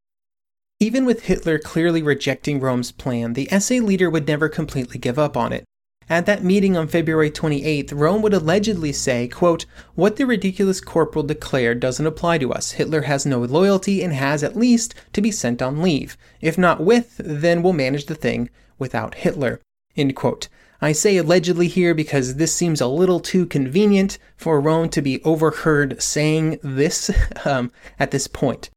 Even 0.81 1.07
with 1.07 1.25
Hitler 1.25 1.59
clearly 1.59 2.03
rejecting 2.03 2.61
Röhm's 2.61 2.93
plan, 2.93 3.35
the 3.35 3.49
SA 3.59 3.77
leader 3.77 4.11
would 4.11 4.27
never 4.27 4.49
completely 4.49 4.99
give 4.99 5.19
up 5.19 5.37
on 5.37 5.53
it. 5.53 5.65
At 6.09 6.27
that 6.27 6.45
meeting 6.45 6.77
on 6.77 6.89
February 6.89 7.31
28th, 7.31 7.89
Röhm 7.91 8.21
would 8.21 8.35
allegedly 8.35 8.93
say, 8.93 9.27
quote, 9.27 9.65
What 9.95 10.17
the 10.17 10.27
ridiculous 10.27 10.83
corporal 10.83 11.25
declared 11.25 11.81
doesn't 11.81 12.07
apply 12.07 12.39
to 12.39 12.53
us. 12.53 12.73
Hitler 12.73 13.03
has 13.03 13.25
no 13.25 13.39
loyalty 13.39 14.03
and 14.03 14.13
has, 14.13 14.43
at 14.43 14.57
least, 14.57 14.95
to 15.15 15.23
be 15.23 15.31
sent 15.31 15.63
on 15.63 15.81
leave. 15.81 16.19
If 16.43 16.59
not 16.59 16.83
with, 16.83 17.17
then 17.17 17.63
we'll 17.63 17.73
manage 17.73 18.05
the 18.05 18.15
thing 18.15 18.51
without 18.79 19.15
Hitler. 19.15 19.61
End 19.97 20.15
quote. 20.15 20.49
I 20.83 20.93
say 20.93 21.17
allegedly 21.17 21.69
here 21.69 21.95
because 21.95 22.35
this 22.35 22.55
seems 22.55 22.83
a 22.83 22.87
little 22.87 23.21
too 23.21 23.47
convenient 23.47 24.19
for 24.37 24.61
Röhm 24.61 24.91
to 24.91 25.01
be 25.01 25.23
overheard 25.23 26.03
saying 26.03 26.59
this 26.63 27.11
um, 27.47 27.73
at 27.99 28.11
this 28.11 28.27
point. 28.27 28.69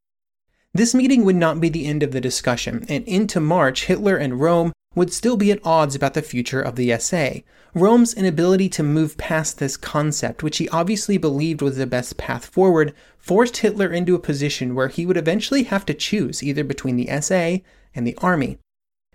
This 0.74 0.94
meeting 0.94 1.26
would 1.26 1.36
not 1.36 1.60
be 1.60 1.70
the 1.70 1.86
end 1.86 2.04
of 2.04 2.12
the 2.12 2.22
discussion, 2.22 2.86
and 2.88 3.04
into 3.06 3.40
March, 3.40 3.86
Hitler 3.86 4.18
and 4.18 4.34
Röhm 4.34 4.72
would 4.96 5.14
still 5.14 5.38
be 5.38 5.52
at 5.52 5.66
odds 5.66 5.96
about 5.96 6.14
the 6.14 6.22
future 6.22 6.62
of 6.62 6.76
the 6.76 6.98
SA. 7.00 7.42
Röhm's 7.76 8.14
inability 8.14 8.68
to 8.70 8.84
move 8.84 9.18
past 9.18 9.60
this 9.60 9.78
concept, 9.78 10.42
which 10.42 10.58
he 10.58 10.70
obviously 10.70 11.18
believed 11.18 11.62
was 11.62 11.78
the 11.78 11.86
best 11.86 12.18
path 12.18 12.46
forward, 12.46 12.94
forced 13.18 13.58
Hitler 13.58 13.92
into 13.92 14.16
a 14.16 14.20
position 14.20 14.74
where 14.74 14.88
he 14.88 15.06
would 15.06 15.18
eventually 15.18 15.64
have 15.64 15.86
to 15.86 15.94
choose 15.94 16.42
either 16.42 16.64
between 16.64 16.96
the 16.96 17.10
SA 17.22 17.58
and 17.94 18.08
the 18.08 18.16
army. 18.18 18.58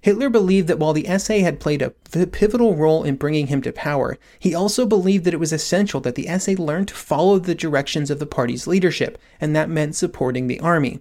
Hitler 0.02 0.30
believed 0.30 0.68
that 0.68 0.78
while 0.78 0.92
the 0.92 1.06
SA 1.18 1.38
had 1.38 1.60
played 1.60 1.82
a 1.82 1.90
pivotal 1.90 2.74
role 2.74 3.04
in 3.04 3.16
bringing 3.16 3.46
him 3.48 3.62
to 3.62 3.72
power, 3.72 4.18
he 4.38 4.54
also 4.54 4.84
believed 4.84 5.24
that 5.24 5.34
it 5.34 5.40
was 5.40 5.52
essential 5.52 6.00
that 6.00 6.16
the 6.16 6.26
SA 6.38 6.52
learn 6.52 6.86
to 6.86 6.94
follow 6.94 7.38
the 7.38 7.54
directions 7.54 8.10
of 8.10 8.18
the 8.18 8.26
party's 8.26 8.66
leadership, 8.66 9.16
and 9.40 9.54
that 9.54 9.70
meant 9.70 9.94
supporting 9.94 10.48
the 10.48 10.60
army. 10.60 11.00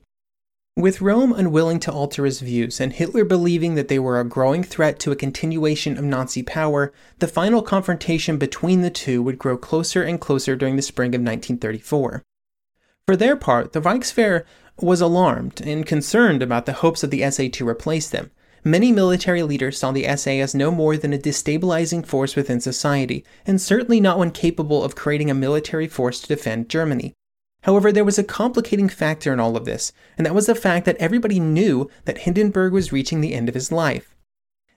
With 0.78 1.00
Röhm 1.00 1.38
unwilling 1.38 1.82
to 1.82 1.92
alter 1.92 2.24
his 2.24 2.40
views 2.40 2.80
and 2.80 2.94
Hitler 2.94 3.25
believing 3.25 3.75
that 3.75 3.90
they 3.90 4.00
were 4.00 4.20
a 4.20 4.24
growing 4.24 4.63
threat 4.63 5.00
to 5.00 5.12
a 5.12 5.18
continuation 5.18 5.98
of 5.98 6.06
Nazi 6.06 6.44
power, 6.44 6.94
the 7.20 7.28
final 7.28 7.62
confrontation 7.62 8.38
between 8.38 8.82
the 8.82 8.90
two 8.90 9.22
would 9.22 9.38
grow 9.38 9.58
closer 9.58 10.01
and 10.01 10.20
closer 10.20 10.56
during 10.56 10.78
the 10.78 10.82
spring 10.82 11.10
of 11.10 11.20
1934. 11.20 12.24
For 13.06 13.16
their 13.18 13.36
part, 13.36 13.74
the 13.74 13.82
Reichswehr 13.82 14.46
was 14.80 15.01
alarmed 15.01 15.60
and 15.60 15.86
concerned 15.86 16.42
about 16.42 16.66
the 16.66 16.74
hopes 16.74 17.04
of 17.04 17.12
the 17.12 17.30
SA 17.30 17.50
to 17.51 17.68
replace 17.68 18.10
them. 18.10 18.32
Many 18.63 18.94
military 18.94 19.44
leaders 19.44 19.78
saw 19.78 19.92
the 19.92 20.08
SA 20.16 20.32
as 20.32 20.56
no 20.56 20.72
more 20.72 20.96
than 20.96 21.12
a 21.12 21.18
destabilizing 21.18 22.06
force 22.06 22.38
within 22.38 22.62
society, 22.62 23.25
and 23.46 23.60
certainly 23.60 24.00
not 24.00 24.18
one 24.18 24.32
capable 24.32 24.86
of 24.86 24.96
creating 24.96 25.30
a 25.30 25.34
military 25.34 25.88
force 25.88 26.22
to 26.22 26.28
defend 26.30 26.70
Germany. 26.70 27.13
However, 27.63 27.91
there 27.91 28.06
was 28.06 28.18
a 28.18 28.24
complicating 28.24 28.89
factor 28.89 29.32
in 29.32 29.39
all 29.39 29.56
of 29.56 29.65
this, 29.65 29.94
and 30.18 30.25
that 30.25 30.34
was 30.34 30.48
the 30.48 30.56
fact 30.56 30.86
that 30.86 30.98
everybody 30.98 31.39
knew 31.39 31.89
that 32.06 32.20
Hindenburg 32.20 32.74
was 32.74 32.91
reaching 32.91 33.22
the 33.22 33.34
end 33.34 33.50
of 33.50 33.56
his 33.56 33.72
life. 33.72 34.15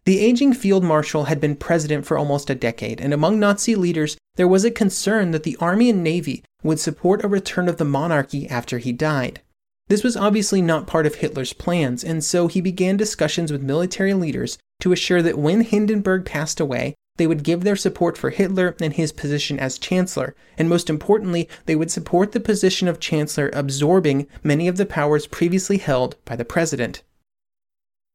The 0.05 0.21
aging 0.21 0.53
field 0.53 0.85
marshal 0.85 1.25
had 1.25 1.41
been 1.41 1.57
president 1.57 2.05
for 2.05 2.19
almost 2.19 2.50
a 2.50 2.55
decade, 2.55 3.00
and 3.00 3.14
among 3.14 3.41
Nazi 3.41 3.75
leaders, 3.75 4.19
there 4.37 4.49
was 4.49 4.64
a 4.64 4.71
concern 4.71 5.31
that 5.31 5.45
the 5.45 5.57
army 5.61 5.88
and 5.88 6.05
navy 6.05 6.45
would 6.62 6.79
support 6.79 7.25
a 7.25 7.29
return 7.29 7.69
of 7.69 7.79
the 7.79 7.87
monarchy 7.87 8.47
after 8.49 8.76
he 8.76 8.93
died. 8.93 9.41
This 9.88 10.05
was 10.05 10.17
obviously 10.17 10.61
not 10.61 10.87
part 10.87 11.07
of 11.07 11.17
Hitler's 11.17 11.55
plans, 11.55 12.05
and 12.05 12.23
so 12.23 12.49
he 12.49 12.61
began 12.61 12.99
discussions 12.99 13.50
with 13.50 13.62
military 13.62 14.12
leaders 14.12 14.59
to 14.81 14.93
assure 14.93 15.23
that 15.23 15.38
when 15.38 15.62
Hindenburg 15.62 16.26
passed 16.26 16.61
away, 16.61 16.95
they 17.16 17.26
would 17.26 17.44
give 17.44 17.62
their 17.62 17.76
support 17.76 18.18
for 18.18 18.30
Hitler 18.30 18.75
and 18.80 18.92
his 18.92 19.12
position 19.12 19.59
as 19.59 19.78
Chancellor, 19.78 20.35
and 20.59 20.68
most 20.68 20.90
importantly, 20.90 21.49
they 21.66 21.76
would 21.76 21.90
support 21.90 22.33
the 22.33 22.40
position 22.40 22.88
of 22.88 22.99
Chancellor 22.99 23.50
absorbing 23.52 24.26
many 24.42 24.66
of 24.66 24.76
the 24.76 24.87
powers 24.87 25.26
previously 25.28 25.78
held 25.78 26.16
by 26.25 26.35
the 26.35 26.44
President. 26.44 27.02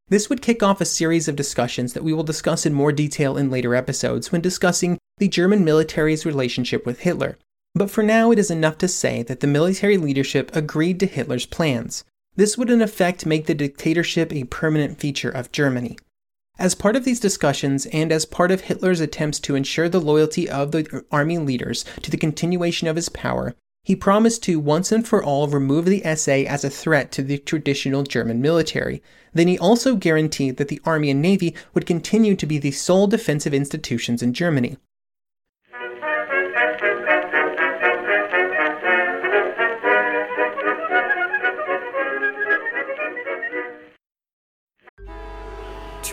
This 0.10 0.30
would 0.30 0.42
kick 0.42 0.62
off 0.64 0.82
a 0.82 0.86
series 0.86 1.28
of 1.28 1.36
discussions 1.36 1.94
that 1.94 2.04
we 2.04 2.14
will 2.14 2.24
discuss 2.24 2.66
in 2.66 2.74
more 2.74 2.92
detail 2.92 3.38
in 3.38 3.50
later 3.50 3.76
episodes 3.76 4.32
when 4.32 4.42
discussing 4.42 4.98
the 5.18 5.28
German 5.28 5.64
military's 5.64 6.26
relationship 6.26 6.86
with 6.86 7.02
Hitler. 7.02 7.38
But 7.76 7.92
for 7.92 8.04
now, 8.04 8.32
it 8.32 8.40
is 8.40 8.50
enough 8.50 8.80
to 8.80 8.88
say 8.88 9.22
that 9.24 9.40
the 9.40 9.48
military 9.48 9.98
leadership 9.98 10.54
agreed 10.56 11.00
to 11.00 11.06
Hitler's 11.06 11.46
plans. 11.46 12.04
This 12.36 12.58
would 12.58 12.70
in 12.70 12.82
effect 12.82 13.26
make 13.26 13.46
the 13.46 13.54
dictatorship 13.54 14.34
a 14.34 14.46
permanent 14.46 15.00
feature 15.00 15.30
of 15.30 15.52
Germany. 15.52 15.98
As 16.60 16.76
part 16.76 16.98
of 16.98 17.06
these 17.06 17.22
discussions, 17.22 17.86
and 17.86 18.12
as 18.12 18.26
part 18.26 18.52
of 18.52 18.62
Hitler's 18.62 19.00
attempts 19.00 19.40
to 19.40 19.56
ensure 19.56 19.88
the 19.88 20.02
loyalty 20.02 20.50
of 20.50 20.74
the 20.74 21.06
army 21.10 21.38
leaders 21.38 21.86
to 22.02 22.12
the 22.12 22.18
continuation 22.18 22.86
of 22.90 22.98
his 22.98 23.08
power, 23.08 23.56
he 23.86 23.96
promised 23.96 24.44
to 24.44 24.60
once 24.60 24.92
and 24.92 25.08
for 25.08 25.24
all 25.24 25.48
remove 25.48 25.86
the 25.86 26.04
SA 26.18 26.44
as 26.50 26.66
a 26.66 26.70
threat 26.70 27.14
to 27.14 27.24
the 27.24 27.38
traditional 27.38 28.04
German 28.04 28.42
military. 28.42 29.02
Then 29.34 29.48
he 29.48 29.58
also 29.58 29.96
guaranteed 29.96 30.58
that 30.58 30.68
the 30.68 30.82
army 30.84 31.10
and 31.10 31.22
navy 31.22 31.56
would 31.74 31.86
continue 31.86 32.36
to 32.36 32.46
be 32.46 32.58
the 32.58 32.72
sole 32.72 33.08
defensive 33.08 33.54
institutions 33.54 34.22
in 34.22 34.34
Germany. 34.34 34.78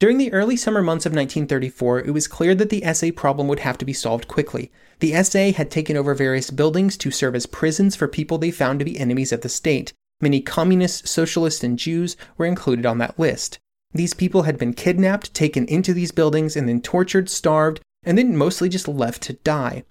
During 0.00 0.18
the 0.18 0.32
early 0.32 0.56
summer 0.56 0.80
months 0.80 1.06
of 1.06 1.12
1934, 1.12 2.02
it 2.02 2.12
was 2.12 2.28
clear 2.28 2.54
that 2.54 2.70
the 2.70 2.84
SA 2.94 3.08
problem 3.16 3.48
would 3.48 3.58
have 3.60 3.76
to 3.78 3.84
be 3.84 3.92
solved 3.92 4.28
quickly. 4.28 4.70
The 5.00 5.20
SA 5.24 5.50
had 5.50 5.72
taken 5.72 5.96
over 5.96 6.14
various 6.14 6.52
buildings 6.52 6.96
to 6.98 7.10
serve 7.10 7.34
as 7.34 7.46
prisons 7.46 7.96
for 7.96 8.06
people 8.06 8.38
they 8.38 8.52
found 8.52 8.78
to 8.78 8.84
be 8.84 8.96
enemies 8.96 9.32
of 9.32 9.40
the 9.40 9.48
state. 9.48 9.92
Many 10.20 10.40
communists, 10.40 11.10
socialists, 11.10 11.64
and 11.64 11.76
Jews 11.76 12.16
were 12.36 12.46
included 12.46 12.86
on 12.86 12.98
that 12.98 13.18
list. 13.18 13.58
These 13.92 14.14
people 14.14 14.42
had 14.42 14.56
been 14.56 14.72
kidnapped, 14.72 15.34
taken 15.34 15.66
into 15.66 15.92
these 15.92 16.12
buildings, 16.12 16.54
and 16.54 16.68
then 16.68 16.80
tortured, 16.80 17.28
starved, 17.28 17.80
and 18.04 18.16
then 18.16 18.36
mostly 18.36 18.68
just 18.68 18.86
left 18.86 19.20
to 19.24 19.32
die. 19.32 19.82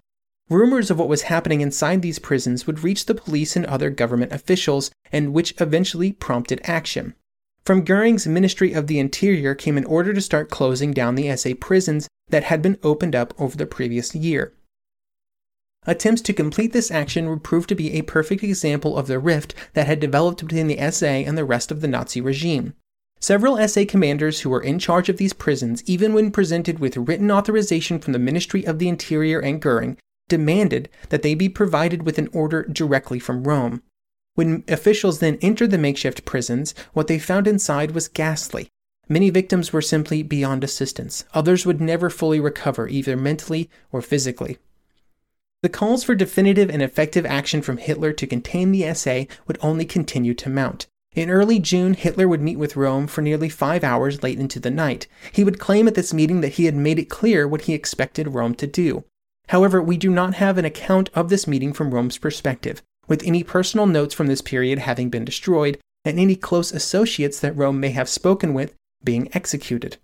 Rumors 0.50 0.90
of 0.90 0.98
what 0.98 1.10
was 1.10 1.24
happening 1.24 1.60
inside 1.60 2.02
these 2.02 2.20
prisons 2.20 2.66
would 2.66 2.82
reach 2.82 3.08
the 3.08 3.16
police 3.16 3.58
and 3.58 3.66
other 3.66 3.90
government 3.90 4.32
officials, 4.32 4.90
and 5.12 5.34
which 5.34 5.54
eventually 5.60 6.14
prompted 6.14 6.62
action. 6.64 7.14
From 7.68 7.82
Goering's 7.82 8.26
Ministry 8.26 8.72
of 8.72 8.88
the 8.88 8.98
Interior 8.98 9.54
came 9.54 9.78
an 9.78 9.84
order 9.84 10.14
to 10.14 10.22
start 10.22 10.50
closing 10.50 10.94
down 10.94 11.16
the 11.16 11.36
SA 11.36 11.50
prisons 11.60 12.08
that 12.30 12.46
had 12.46 12.62
been 12.62 12.78
opened 12.82 13.14
up 13.14 13.34
over 13.38 13.58
the 13.58 13.66
previous 13.66 14.16
year. 14.16 14.54
Attempts 15.86 16.22
to 16.22 16.32
complete 16.32 16.72
this 16.72 16.92
action 16.92 17.28
would 17.28 17.44
prove 17.44 17.68
to 17.68 17.76
be 17.76 17.92
a 17.92 18.04
perfect 18.04 18.42
example 18.42 18.98
of 18.98 19.08
the 19.08 19.20
rift 19.20 19.54
that 19.74 19.86
had 19.86 20.00
developed 20.00 20.40
between 20.46 20.68
the 20.68 20.80
SA 20.92 21.08
and 21.08 21.38
the 21.38 21.44
rest 21.44 21.70
of 21.70 21.82
the 21.82 21.90
Nazi 21.90 22.22
regime. 22.22 22.74
Several 23.20 23.58
SA 23.68 23.84
commanders 23.86 24.40
who 24.40 24.50
were 24.50 24.64
in 24.64 24.80
charge 24.80 25.10
of 25.10 25.18
these 25.18 25.34
prisons, 25.34 25.84
even 25.86 26.14
when 26.14 26.32
presented 26.32 26.80
with 26.80 26.96
written 26.96 27.30
authorization 27.30 28.00
from 28.00 28.14
the 28.14 28.18
Ministry 28.18 28.66
of 28.66 28.80
the 28.80 28.88
Interior 28.88 29.42
and 29.42 29.62
Goering, 29.62 29.98
demanded 30.30 30.88
that 31.10 31.22
they 31.22 31.36
be 31.36 31.50
provided 31.50 32.04
with 32.04 32.18
an 32.18 32.30
order 32.32 32.64
directly 32.64 33.20
from 33.20 33.44
Röhm. 33.44 33.82
When 34.38 34.64
officials 34.68 35.18
then 35.18 35.40
entered 35.42 35.72
the 35.72 35.80
makeshift 35.80 36.24
prisons, 36.24 36.76
what 36.94 37.08
they 37.08 37.18
found 37.18 37.48
inside 37.48 37.96
was 37.96 38.08
ghastly. 38.08 38.70
Many 39.10 39.32
victims 39.32 39.74
were 39.74 39.82
simply 39.82 40.22
beyond 40.22 40.64
assistance. 40.64 41.26
Others 41.34 41.66
would 41.66 41.82
never 41.82 42.12
fully 42.12 42.40
recover, 42.40 42.88
either 42.88 43.18
mentally 43.18 43.68
or 43.92 44.00
physically. 44.00 44.60
The 45.64 45.70
calls 45.70 46.04
for 46.04 46.14
definitive 46.14 46.70
and 46.70 46.84
effective 46.84 47.26
action 47.26 47.64
from 47.64 47.78
Hitler 47.78 48.14
to 48.14 48.28
contain 48.28 48.72
the 48.72 48.94
SA 48.94 49.24
would 49.48 49.58
only 49.64 49.86
continue 49.86 50.36
to 50.36 50.52
mount. 50.52 50.86
In 51.16 51.32
early 51.32 51.58
June, 51.58 51.96
Hitler 51.96 52.28
would 52.28 52.44
meet 52.44 52.60
with 52.60 52.76
Röhm 52.76 53.10
for 53.10 53.24
nearly 53.24 53.50
five 53.50 53.84
hours 53.84 54.22
late 54.22 54.38
into 54.38 54.60
the 54.60 54.70
night. 54.70 55.08
He 55.32 55.44
would 55.44 55.58
claim 55.58 55.88
at 55.88 55.96
this 55.96 56.14
meeting 56.14 56.42
that 56.42 56.54
he 56.54 56.66
had 56.66 56.76
made 56.76 57.00
it 57.00 57.10
clear 57.10 57.48
what 57.48 57.62
he 57.62 57.74
expected 57.74 58.28
Röhm 58.28 58.56
to 58.58 58.68
do. 58.68 59.04
However, 59.48 59.82
we 59.82 59.98
do 59.98 60.12
not 60.12 60.36
have 60.36 60.60
an 60.60 60.66
account 60.66 61.10
of 61.16 61.30
this 61.30 61.48
meeting 61.48 61.74
from 61.74 61.90
Röhm's 61.90 62.20
perspective 62.20 62.84
with 63.08 63.24
any 63.24 63.44
personal 63.44 63.86
notes 63.86 64.14
from 64.14 64.28
this 64.28 64.42
period 64.42 64.80
having 64.80 65.10
been 65.10 65.26
destroyed, 65.26 65.80
and 66.06 66.20
any 66.20 66.36
close 66.36 66.72
associates 66.72 67.40
that 67.40 67.56
Röhm 67.56 67.78
may 67.78 67.90
have 67.90 68.10
spoken 68.10 68.54
with 68.54 68.74
being 69.04 69.30
executed. 69.34 69.98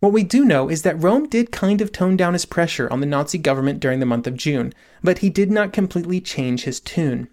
What 0.00 0.12
we 0.12 0.22
do 0.22 0.44
know 0.44 0.68
is 0.68 0.82
that 0.82 0.98
Röhm 0.98 1.28
did 1.28 1.50
kind 1.50 1.80
of 1.80 1.90
tone 1.90 2.16
down 2.16 2.32
his 2.32 2.44
pressure 2.44 2.88
on 2.92 3.00
the 3.00 3.06
Nazi 3.06 3.38
government 3.38 3.80
during 3.80 3.98
the 3.98 4.06
month 4.06 4.26
of 4.26 4.36
June, 4.36 4.72
but 5.02 5.18
he 5.18 5.30
did 5.30 5.50
not 5.50 5.72
completely 5.72 6.20
change 6.20 6.64
his 6.64 6.78
tune. 6.78 7.28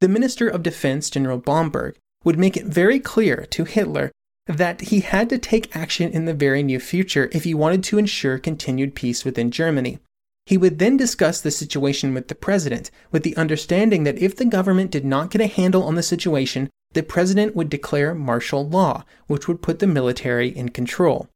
The 0.00 0.08
Minister 0.08 0.48
of 0.48 0.62
Defense, 0.62 1.08
General 1.08 1.38
Blomberg, 1.38 1.96
would 2.24 2.38
make 2.38 2.56
it 2.56 2.66
very 2.66 2.98
clear 2.98 3.46
to 3.50 3.64
Hitler 3.64 4.10
that 4.46 4.80
he 4.82 5.00
had 5.00 5.28
to 5.30 5.38
take 5.38 5.74
action 5.74 6.10
in 6.10 6.24
the 6.24 6.34
very 6.34 6.62
near 6.62 6.80
future 6.80 7.28
if 7.32 7.44
he 7.44 7.54
wanted 7.54 7.82
to 7.84 7.98
ensure 7.98 8.38
continued 8.38 8.94
peace 8.94 9.24
within 9.24 9.50
Germany. 9.50 9.98
He 10.46 10.56
would 10.56 10.78
then 10.78 10.96
discuss 10.96 11.40
the 11.40 11.50
situation 11.50 12.14
with 12.14 12.28
the 12.28 12.34
president, 12.36 12.92
with 13.10 13.24
the 13.24 13.36
understanding 13.36 14.04
that 14.04 14.18
if 14.18 14.36
the 14.36 14.44
government 14.44 14.92
did 14.92 15.04
not 15.04 15.30
get 15.30 15.40
a 15.40 15.48
handle 15.48 15.82
on 15.82 15.96
the 15.96 16.04
situation, 16.04 16.70
the 16.92 17.02
president 17.02 17.56
would 17.56 17.68
declare 17.68 18.14
martial 18.14 18.66
law, 18.66 19.04
which 19.26 19.48
would 19.48 19.60
put 19.60 19.80
the 19.80 19.88
military 19.88 20.48
in 20.48 20.68
control. 20.68 21.28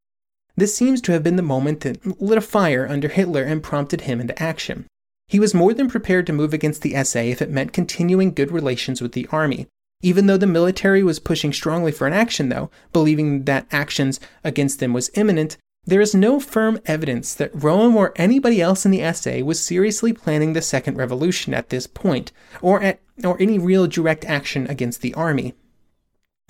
This 0.57 0.75
seems 0.75 1.01
to 1.03 1.12
have 1.12 1.25
been 1.25 1.37
the 1.37 1.42
moment 1.42 1.81
that 1.81 2.20
lit 2.20 2.38
a 2.38 2.40
fire 2.40 2.87
under 2.88 3.09
Hitler 3.09 3.42
and 3.42 3.62
prompted 3.62 4.03
him 4.03 4.20
into 4.20 4.40
action. 4.40 4.87
He 5.27 5.40
was 5.40 5.55
more 5.55 5.75
than 5.75 5.88
prepared 5.88 6.27
to 6.29 6.33
move 6.33 6.55
against 6.55 6.83
the 6.83 6.94
SA 7.05 7.20
if 7.20 7.42
it 7.42 7.51
meant 7.51 7.73
continuing 7.73 8.33
good 8.33 8.53
relations 8.53 9.01
with 9.01 9.12
the 9.12 9.27
army. 9.33 9.66
Even 10.03 10.27
though 10.27 10.37
the 10.37 10.46
military 10.46 11.03
was 11.03 11.18
pushing 11.18 11.53
strongly 11.53 11.92
for 11.92 12.07
an 12.07 12.12
action, 12.12 12.49
though, 12.49 12.70
believing 12.92 13.44
that 13.44 13.66
actions 13.70 14.20
against 14.44 14.81
them 14.81 14.92
was 14.92 15.11
imminent, 15.14 15.57
there 15.85 16.01
is 16.01 16.14
no 16.14 16.38
firm 16.38 16.79
evidence 16.87 17.35
that 17.35 17.55
Röhm 17.57 17.95
or 17.95 18.12
anybody 18.16 18.61
else 18.61 18.85
in 18.85 18.90
the 18.90 19.12
SA 19.12 19.38
was 19.38 19.64
seriously 19.64 20.12
planning 20.12 20.53
the 20.53 20.62
Second 20.62 20.97
Revolution 20.97 21.55
at 21.55 21.71
this 21.71 21.87
point, 21.87 22.33
or, 22.61 22.83
at, 22.83 23.01
or 23.25 23.40
any 23.40 23.59
real 23.59 23.87
direct 23.87 24.25
action 24.25 24.66
against 24.66 25.01
the 25.01 25.14
army. 25.14 25.55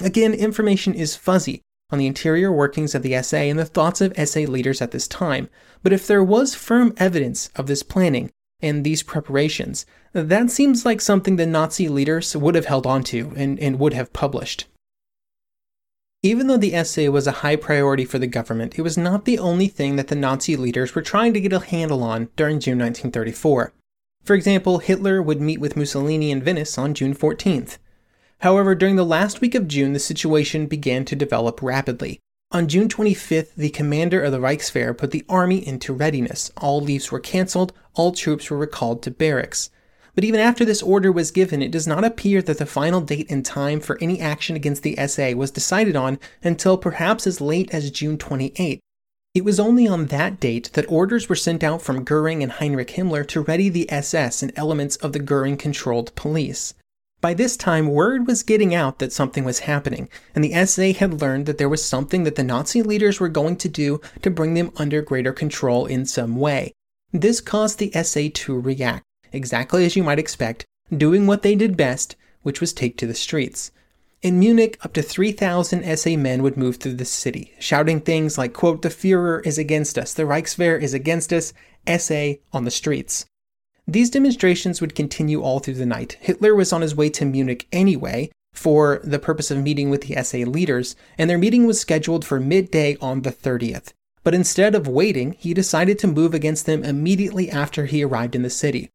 Again, 0.02 0.34
information 0.34 0.94
is 0.94 1.16
fuzzy 1.16 1.62
on 1.90 1.98
the 1.98 2.06
interior 2.06 2.52
workings 2.52 2.94
of 2.94 3.02
the 3.02 3.20
SA 3.22 3.36
and 3.36 3.58
the 3.58 3.64
thoughts 3.64 4.00
of 4.00 4.16
SA 4.28 4.40
leaders 4.40 4.80
at 4.80 4.90
this 4.90 5.08
time, 5.08 5.48
but 5.82 5.92
if 5.92 6.06
there 6.06 6.24
was 6.24 6.54
firm 6.54 6.92
evidence 6.96 7.50
of 7.56 7.66
this 7.66 7.82
planning 7.82 8.30
and 8.60 8.84
these 8.84 9.02
preparations, 9.02 9.86
that 10.12 10.50
seems 10.50 10.84
like 10.84 11.00
something 11.00 11.36
the 11.36 11.46
Nazi 11.46 11.88
leaders 11.88 12.36
would 12.36 12.54
have 12.54 12.66
held 12.66 12.86
onto 12.86 13.32
and, 13.36 13.58
and 13.58 13.78
would 13.78 13.94
have 13.94 14.12
published. 14.12 14.66
Even 16.22 16.48
though 16.48 16.58
the 16.58 16.84
SA 16.84 17.04
was 17.10 17.26
a 17.26 17.40
high 17.40 17.56
priority 17.56 18.04
for 18.04 18.18
the 18.18 18.26
government, 18.26 18.78
it 18.78 18.82
was 18.82 18.98
not 18.98 19.24
the 19.24 19.38
only 19.38 19.68
thing 19.68 19.96
that 19.96 20.08
the 20.08 20.14
Nazi 20.14 20.54
leaders 20.54 20.94
were 20.94 21.00
trying 21.00 21.32
to 21.32 21.40
get 21.40 21.52
a 21.54 21.60
handle 21.60 22.02
on 22.02 22.28
during 22.36 22.60
June 22.60 22.78
1934. 22.78 23.72
For 24.22 24.34
example, 24.34 24.78
Hitler 24.78 25.22
would 25.22 25.40
meet 25.40 25.60
with 25.60 25.78
Mussolini 25.78 26.30
in 26.30 26.42
Venice 26.42 26.76
on 26.76 26.92
June 26.92 27.14
14th. 27.14 27.78
However, 28.40 28.74
during 28.74 28.96
the 28.96 29.04
last 29.04 29.40
week 29.40 29.54
of 29.54 29.66
June, 29.66 29.94
the 29.94 29.98
situation 29.98 30.66
began 30.66 31.06
to 31.06 31.16
develop 31.16 31.62
rapidly. 31.62 32.20
On 32.52 32.68
June 32.68 32.88
25th, 32.88 33.54
the 33.54 33.70
commander 33.70 34.22
of 34.22 34.32
the 34.32 34.40
Reichswehr 34.40 34.98
put 34.98 35.12
the 35.12 35.24
army 35.26 35.66
into 35.66 35.94
readiness. 35.94 36.50
All 36.58 36.82
leaves 36.82 37.10
were 37.10 37.20
cancelled, 37.20 37.72
all 37.94 38.12
troops 38.12 38.50
were 38.50 38.58
recalled 38.58 39.02
to 39.04 39.10
barracks. 39.10 39.70
But 40.20 40.26
even 40.26 40.40
after 40.40 40.66
this 40.66 40.82
order 40.82 41.10
was 41.10 41.30
given, 41.30 41.62
it 41.62 41.70
does 41.70 41.86
not 41.86 42.04
appear 42.04 42.42
that 42.42 42.58
the 42.58 42.66
final 42.66 43.00
date 43.00 43.30
and 43.30 43.42
time 43.42 43.80
for 43.80 43.96
any 44.02 44.20
action 44.20 44.54
against 44.54 44.82
the 44.82 44.94
SA 45.06 45.30
was 45.30 45.50
decided 45.50 45.96
on 45.96 46.18
until 46.44 46.76
perhaps 46.76 47.26
as 47.26 47.40
late 47.40 47.72
as 47.72 47.90
June 47.90 48.18
28. 48.18 48.80
It 49.32 49.44
was 49.46 49.58
only 49.58 49.88
on 49.88 50.08
that 50.08 50.38
date 50.38 50.68
that 50.74 50.92
orders 50.92 51.30
were 51.30 51.36
sent 51.36 51.64
out 51.64 51.80
from 51.80 52.04
Goering 52.04 52.42
and 52.42 52.52
Heinrich 52.52 52.90
Himmler 52.90 53.26
to 53.28 53.40
ready 53.40 53.70
the 53.70 53.90
SS 53.90 54.42
and 54.42 54.52
elements 54.56 54.96
of 54.96 55.14
the 55.14 55.20
Goering 55.20 55.56
controlled 55.56 56.14
police. 56.16 56.74
By 57.22 57.32
this 57.32 57.56
time, 57.56 57.88
word 57.88 58.26
was 58.26 58.42
getting 58.42 58.74
out 58.74 58.98
that 58.98 59.14
something 59.14 59.44
was 59.44 59.60
happening, 59.60 60.10
and 60.34 60.44
the 60.44 60.66
SA 60.66 60.92
had 60.92 61.22
learned 61.22 61.46
that 61.46 61.56
there 61.56 61.66
was 61.70 61.82
something 61.82 62.24
that 62.24 62.34
the 62.34 62.44
Nazi 62.44 62.82
leaders 62.82 63.20
were 63.20 63.30
going 63.30 63.56
to 63.56 63.70
do 63.70 64.02
to 64.20 64.30
bring 64.30 64.52
them 64.52 64.70
under 64.76 65.00
greater 65.00 65.32
control 65.32 65.86
in 65.86 66.04
some 66.04 66.36
way. 66.36 66.74
This 67.10 67.40
caused 67.40 67.78
the 67.78 67.90
SA 68.02 68.28
to 68.34 68.60
react 68.60 69.06
exactly 69.32 69.84
as 69.84 69.96
you 69.96 70.02
might 70.02 70.18
expect, 70.18 70.64
doing 70.96 71.26
what 71.26 71.42
they 71.42 71.54
did 71.54 71.76
best, 71.76 72.16
which 72.42 72.60
was 72.60 72.72
take 72.72 72.96
to 72.98 73.06
the 73.06 73.14
streets. 73.14 73.70
In 74.22 74.38
Munich, 74.38 74.76
up 74.82 74.92
to 74.92 75.02
3,000 75.02 75.96
SA 75.96 76.10
men 76.10 76.42
would 76.42 76.56
move 76.56 76.76
through 76.76 76.94
the 76.94 77.04
city, 77.06 77.54
shouting 77.58 78.00
things 78.00 78.36
like, 78.36 78.52
quote, 78.52 78.82
the 78.82 78.90
Fuhrer 78.90 79.44
is 79.46 79.56
against 79.56 79.96
us, 79.96 80.12
the 80.12 80.24
Reichswehr 80.24 80.80
is 80.80 80.92
against 80.92 81.32
us, 81.32 81.54
SA 81.86 82.32
on 82.52 82.64
the 82.64 82.70
streets. 82.70 83.24
These 83.88 84.10
demonstrations 84.10 84.80
would 84.80 84.94
continue 84.94 85.42
all 85.42 85.58
through 85.58 85.74
the 85.74 85.86
night. 85.86 86.18
Hitler 86.20 86.54
was 86.54 86.72
on 86.72 86.82
his 86.82 86.94
way 86.94 87.08
to 87.10 87.24
Munich 87.24 87.66
anyway, 87.72 88.30
for 88.52 89.00
the 89.02 89.18
purpose 89.18 89.50
of 89.50 89.58
meeting 89.58 89.90
with 89.90 90.02
the 90.02 90.22
SA 90.22 90.38
leaders, 90.38 90.96
and 91.16 91.30
their 91.30 91.38
meeting 91.38 91.66
was 91.66 91.80
scheduled 91.80 92.24
for 92.24 92.38
midday 92.38 92.96
on 93.00 93.22
the 93.22 93.32
30th. 93.32 93.92
But 94.22 94.34
instead 94.34 94.74
of 94.74 94.86
waiting, 94.86 95.32
he 95.32 95.54
decided 95.54 95.98
to 96.00 96.06
move 96.06 96.34
against 96.34 96.66
them 96.66 96.84
immediately 96.84 97.50
after 97.50 97.86
he 97.86 98.04
arrived 98.04 98.34
in 98.34 98.42
the 98.42 98.50
city. 98.50 98.90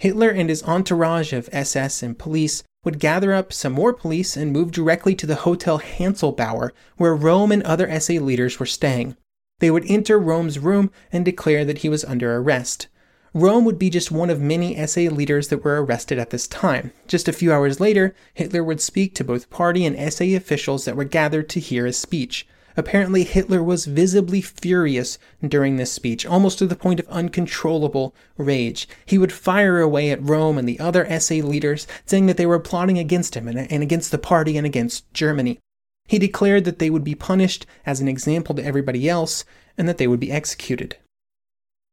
Hitler 0.00 0.30
and 0.30 0.48
his 0.48 0.62
entourage 0.62 1.34
of 1.34 1.50
SS 1.52 2.02
and 2.02 2.18
police 2.18 2.62
would 2.86 2.98
gather 2.98 3.34
up 3.34 3.52
some 3.52 3.74
more 3.74 3.92
police 3.92 4.34
and 4.34 4.50
move 4.50 4.72
directly 4.72 5.14
to 5.14 5.26
the 5.26 5.34
Hotel 5.34 5.78
Hanselbauer, 5.78 6.70
where 6.96 7.14
Röhm 7.14 7.52
and 7.52 7.62
other 7.64 8.00
SA 8.00 8.14
leaders 8.14 8.58
were 8.58 8.64
staying. 8.64 9.14
They 9.58 9.70
would 9.70 9.84
enter 9.86 10.18
Röhm's 10.18 10.58
room 10.58 10.90
and 11.12 11.22
declare 11.22 11.66
that 11.66 11.78
he 11.78 11.90
was 11.90 12.02
under 12.06 12.34
arrest. 12.34 12.88
Röhm 13.34 13.64
would 13.64 13.78
be 13.78 13.90
just 13.90 14.10
one 14.10 14.30
of 14.30 14.40
many 14.40 14.74
SA 14.86 15.02
leaders 15.02 15.48
that 15.48 15.62
were 15.62 15.84
arrested 15.84 16.18
at 16.18 16.30
this 16.30 16.48
time. 16.48 16.92
Just 17.06 17.28
a 17.28 17.32
few 17.34 17.52
hours 17.52 17.78
later, 17.78 18.14
Hitler 18.32 18.64
would 18.64 18.80
speak 18.80 19.14
to 19.16 19.24
both 19.24 19.50
party 19.50 19.84
and 19.84 20.10
SA 20.10 20.24
officials 20.34 20.86
that 20.86 20.96
were 20.96 21.04
gathered 21.04 21.50
to 21.50 21.60
hear 21.60 21.84
his 21.84 21.98
speech. 21.98 22.48
Apparently, 22.76 23.24
Hitler 23.24 23.62
was 23.62 23.86
visibly 23.86 24.40
furious 24.40 25.18
during 25.46 25.76
this 25.76 25.92
speech, 25.92 26.24
almost 26.24 26.58
to 26.58 26.66
the 26.66 26.76
point 26.76 27.00
of 27.00 27.08
uncontrollable 27.08 28.14
rage. 28.36 28.88
He 29.04 29.18
would 29.18 29.32
fire 29.32 29.80
away 29.80 30.10
at 30.10 30.22
Röhm 30.22 30.58
and 30.58 30.68
the 30.68 30.78
other 30.78 31.04
SA 31.20 31.36
leaders, 31.36 31.86
saying 32.06 32.26
that 32.26 32.36
they 32.36 32.46
were 32.46 32.60
plotting 32.60 32.98
against 32.98 33.34
him 33.34 33.48
and, 33.48 33.82
against 33.82 34.10
the 34.10 34.18
party 34.18 34.56
and 34.56 34.66
against 34.66 35.12
Germany. 35.12 35.58
He 36.06 36.18
declared 36.18 36.64
that 36.64 36.78
they 36.78 36.90
would 36.90 37.04
be 37.04 37.14
punished 37.14 37.66
as 37.86 38.00
an 38.00 38.08
example 38.08 38.54
to 38.54 38.64
everybody 38.64 39.08
else 39.08 39.44
and 39.76 39.88
that 39.88 39.98
they 39.98 40.06
would 40.06 40.20
be 40.20 40.32
executed. 40.32 40.96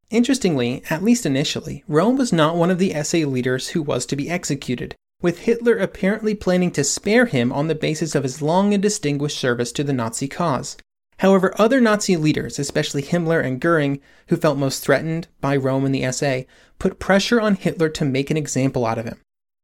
Interestingly, 0.09 0.83
at 0.89 1.03
least 1.03 1.25
initially, 1.25 1.83
Röhm 1.89 2.17
was 2.17 2.31
not 2.31 2.55
one 2.55 2.71
of 2.71 2.79
the 2.79 2.93
SA 3.03 3.19
leaders 3.19 3.69
who 3.69 3.81
was 3.81 4.05
to 4.05 4.15
be 4.15 4.29
executed, 4.29 4.95
with 5.21 5.39
Hitler 5.39 5.77
apparently 5.77 6.35
planning 6.35 6.71
to 6.71 6.83
spare 6.83 7.25
him 7.25 7.51
on 7.51 7.67
the 7.67 7.75
basis 7.75 8.13
of 8.13 8.23
his 8.23 8.41
long 8.41 8.73
and 8.73 8.83
distinguished 8.83 9.37
service 9.37 9.71
to 9.71 9.83
the 9.83 9.93
Nazi 9.93 10.27
cause. 10.27 10.77
However, 11.19 11.53
other 11.57 11.81
Nazi 11.81 12.15
leaders, 12.15 12.59
especially 12.59 13.01
Himmler 13.01 13.43
and 13.43 13.59
Goering, 13.59 13.99
who 14.27 14.35
felt 14.35 14.59
most 14.59 14.83
threatened 14.83 15.27
by 15.41 15.57
Röhm 15.57 15.85
and 15.85 15.95
the 15.95 16.11
SA, 16.11 16.41
put 16.77 16.99
pressure 16.99 17.41
on 17.41 17.55
Hitler 17.55 17.89
to 17.89 18.05
make 18.05 18.29
an 18.29 18.37
example 18.37 18.85
out 18.85 18.99
of 18.99 19.05
him. 19.05 19.19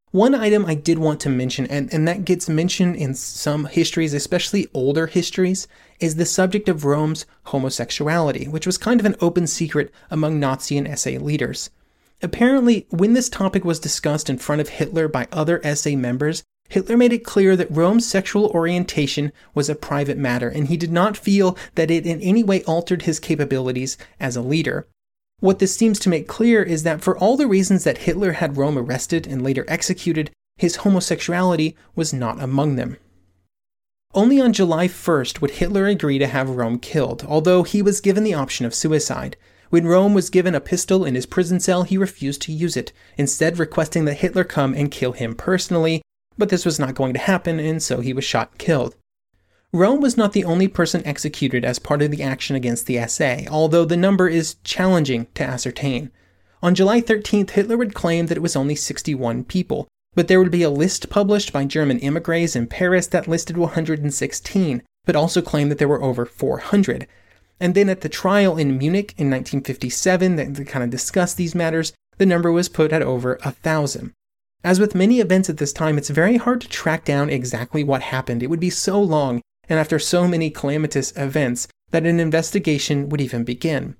One 0.09 0.35
item 0.35 0.65
I 0.65 0.75
did 0.75 0.99
want 0.99 1.19
to 1.21 1.29
mention, 1.29 1.65
and, 1.67 1.91
and 1.93 2.07
that 2.07 2.25
gets 2.25 2.49
mentioned 2.49 2.95
in 2.95 3.15
some 3.15 3.65
histories, 3.65 4.13
especially 4.13 4.67
older 4.73 5.07
histories, 5.07 5.67
is 5.99 6.15
the 6.15 6.25
subject 6.25 6.69
of 6.69 6.81
Röhm's 6.81 7.25
homosexuality, 7.45 8.47
which 8.47 8.65
was 8.65 8.77
kind 8.77 8.99
of 8.99 9.05
an 9.05 9.15
open 9.21 9.47
secret 9.47 9.91
among 10.09 10.39
Nazi 10.39 10.77
and 10.77 10.99
SA 10.99 11.11
leaders. 11.11 11.69
Apparently, 12.23 12.87
when 12.89 13.11
this 13.13 13.27
topic 13.27 13.65
was 13.65 13.81
discussed 13.81 14.29
in 14.29 14.37
front 14.37 14.61
of 14.61 14.69
Hitler 14.69 15.09
by 15.09 15.27
other 15.33 15.61
SA 15.75 15.91
members, 15.91 16.41
Hitler 16.69 16.95
made 16.95 17.11
it 17.11 17.25
clear 17.25 17.57
that 17.57 17.71
Röhm's 17.71 18.05
sexual 18.07 18.47
orientation 18.47 19.33
was 19.53 19.69
a 19.69 19.75
private 19.75 20.17
matter, 20.17 20.47
and 20.47 20.69
he 20.69 20.77
did 20.77 20.91
not 20.91 21.17
feel 21.17 21.57
that 21.75 21.91
it 21.91 22.05
in 22.05 22.21
any 22.21 22.41
way 22.41 22.63
altered 22.63 23.01
his 23.01 23.19
capabilities 23.19 23.97
as 24.21 24.37
a 24.37 24.41
leader. 24.41 24.87
What 25.41 25.59
this 25.59 25.75
seems 25.75 25.99
to 25.99 26.09
make 26.09 26.29
clear 26.29 26.63
is 26.63 26.83
that 26.83 27.01
for 27.01 27.17
all 27.17 27.35
the 27.35 27.45
reasons 27.45 27.83
that 27.83 27.99
Hitler 27.99 28.31
had 28.31 28.55
Röhm 28.55 28.77
arrested 28.77 29.27
and 29.27 29.43
later 29.43 29.65
executed, 29.67 30.31
his 30.55 30.77
homosexuality 30.77 31.75
was 31.93 32.13
not 32.13 32.41
among 32.41 32.77
them. 32.77 32.95
Only 34.13 34.39
on 34.39 34.53
July 34.53 34.87
1st 34.87 35.41
would 35.41 35.51
Hitler 35.51 35.87
agree 35.87 36.19
to 36.19 36.27
have 36.27 36.47
Röhm 36.47 36.81
killed, 36.81 37.25
although 37.27 37.63
he 37.63 37.81
was 37.81 37.99
given 37.99 38.23
the 38.23 38.33
option 38.33 38.65
of 38.65 38.73
suicide. 38.73 39.35
When 39.73 39.85
Röhm 39.85 40.13
was 40.13 40.29
given 40.29 40.53
a 40.53 40.61
pistol 40.61 41.03
in 41.03 41.15
his 41.15 41.25
prison 41.25 41.59
cell, 41.59 41.81
he 41.81 41.97
refused 41.97 42.43
to 42.43 42.51
use 42.51 42.77
it, 42.77 42.93
instead 43.17 43.57
requesting 43.57 44.05
that 44.05 44.19
Hitler 44.19 44.43
come 44.43 44.75
and 44.75 44.91
kill 44.91 45.13
him 45.13 45.33
personally, 45.33 46.03
but 46.37 46.49
this 46.49 46.63
was 46.63 46.77
not 46.77 46.93
going 46.93 47.11
to 47.13 47.19
happen, 47.19 47.59
and 47.59 47.81
so 47.81 47.99
he 47.99 48.13
was 48.13 48.23
shot 48.23 48.51
and 48.51 48.59
killed. 48.59 48.95
Röhm 49.73 49.99
was 49.99 50.15
not 50.15 50.33
the 50.33 50.43
only 50.43 50.67
person 50.67 51.03
executed 51.07 51.65
as 51.65 51.79
part 51.79 52.03
of 52.03 52.11
the 52.11 52.21
action 52.21 52.55
against 52.55 52.85
the 52.85 53.03
SA, 53.07 53.49
although 53.49 53.83
the 53.83 53.97
number 53.97 54.27
is 54.27 54.57
challenging 54.63 55.25
to 55.33 55.43
ascertain. 55.43 56.11
On 56.61 56.75
July 56.75 57.01
13th, 57.01 57.49
Hitler 57.49 57.75
would 57.75 57.95
claim 57.95 58.27
that 58.27 58.37
it 58.37 58.43
was 58.43 58.55
only 58.55 58.75
61 58.75 59.43
people, 59.45 59.87
but 60.13 60.27
there 60.27 60.39
would 60.39 60.51
be 60.51 60.61
a 60.61 60.69
list 60.69 61.09
published 61.09 61.51
by 61.51 61.65
German 61.65 61.97
immigrants 61.97 62.55
in 62.55 62.67
Paris 62.67 63.07
that 63.07 63.27
listed 63.27 63.57
116, 63.57 64.83
but 65.05 65.15
also 65.15 65.41
claimed 65.41 65.71
that 65.71 65.79
there 65.79 65.87
were 65.87 66.03
over 66.03 66.27
400. 66.27 67.07
And 67.59 67.75
then 67.75 67.89
at 67.89 68.01
the 68.01 68.09
trial 68.09 68.57
in 68.57 68.77
Munich 68.77 69.13
in 69.17 69.29
1957 69.29 70.35
that 70.35 70.67
kind 70.67 70.83
of 70.83 70.89
discussed 70.89 71.37
these 71.37 71.55
matters, 71.55 71.93
the 72.17 72.25
number 72.25 72.51
was 72.51 72.69
put 72.69 72.91
at 72.91 73.01
over 73.01 73.39
a 73.43 73.51
thousand. 73.51 74.13
As 74.63 74.79
with 74.79 74.95
many 74.95 75.19
events 75.19 75.49
at 75.49 75.57
this 75.57 75.73
time, 75.73 75.97
it's 75.97 76.09
very 76.09 76.37
hard 76.37 76.61
to 76.61 76.69
track 76.69 77.03
down 77.03 77.29
exactly 77.29 77.83
what 77.83 78.01
happened. 78.01 78.41
It 78.41 78.47
would 78.47 78.59
be 78.59 78.69
so 78.69 79.01
long, 79.01 79.41
and 79.67 79.79
after 79.79 79.99
so 79.99 80.27
many 80.27 80.49
calamitous 80.49 81.11
events 81.17 81.67
that 81.91 82.05
an 82.05 82.19
investigation 82.19 83.09
would 83.09 83.21
even 83.21 83.43
begin. 83.43 83.95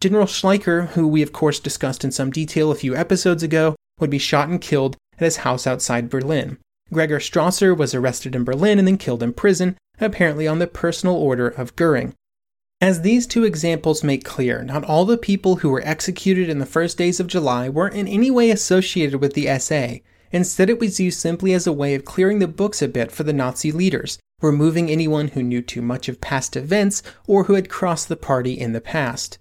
General 0.00 0.26
Schleicher, 0.26 0.88
who 0.88 1.08
we 1.08 1.22
of 1.22 1.32
course 1.32 1.60
discussed 1.60 2.04
in 2.04 2.12
some 2.12 2.30
detail 2.30 2.70
a 2.70 2.74
few 2.74 2.94
episodes 2.94 3.42
ago, 3.42 3.74
would 4.00 4.10
be 4.10 4.18
shot 4.18 4.48
and 4.48 4.60
killed 4.60 4.96
at 5.14 5.24
his 5.24 5.38
house 5.38 5.66
outside 5.66 6.10
Berlin. 6.10 6.58
Gregor 6.92 7.18
Strasser 7.18 7.76
was 7.76 7.94
arrested 7.94 8.34
in 8.34 8.44
Berlin 8.44 8.78
and 8.78 8.86
then 8.86 8.98
killed 8.98 9.22
in 9.22 9.32
prison, 9.32 9.78
apparently 9.98 10.46
on 10.46 10.58
the 10.58 10.66
personal 10.66 11.16
order 11.16 11.48
of 11.48 11.74
Goering. 11.76 12.14
As 12.82 13.02
these 13.02 13.28
two 13.28 13.44
examples 13.44 14.02
make 14.02 14.24
clear, 14.24 14.64
not 14.64 14.82
all 14.82 15.04
the 15.04 15.16
people 15.16 15.54
who 15.54 15.68
were 15.68 15.86
executed 15.86 16.48
in 16.48 16.58
the 16.58 16.66
first 16.66 16.98
days 16.98 17.20
of 17.20 17.28
July 17.28 17.68
were 17.68 17.86
in 17.86 18.08
any 18.08 18.28
way 18.28 18.50
associated 18.50 19.20
with 19.20 19.34
the 19.34 19.46
SA. 19.60 19.98
Instead, 20.32 20.68
it 20.68 20.80
was 20.80 20.98
used 20.98 21.20
simply 21.20 21.52
as 21.52 21.64
a 21.64 21.72
way 21.72 21.94
of 21.94 22.04
clearing 22.04 22.40
the 22.40 22.48
books 22.48 22.82
a 22.82 22.88
bit 22.88 23.12
for 23.12 23.22
the 23.22 23.32
Nazi 23.32 23.70
leaders, 23.70 24.18
removing 24.40 24.90
anyone 24.90 25.28
who 25.28 25.44
knew 25.44 25.62
too 25.62 25.80
much 25.80 26.08
of 26.08 26.20
past 26.20 26.56
events 26.56 27.04
or 27.28 27.44
who 27.44 27.54
had 27.54 27.68
crossed 27.68 28.08
the 28.08 28.16
party 28.16 28.54
in 28.54 28.72
the 28.72 28.80
past. 28.80 29.38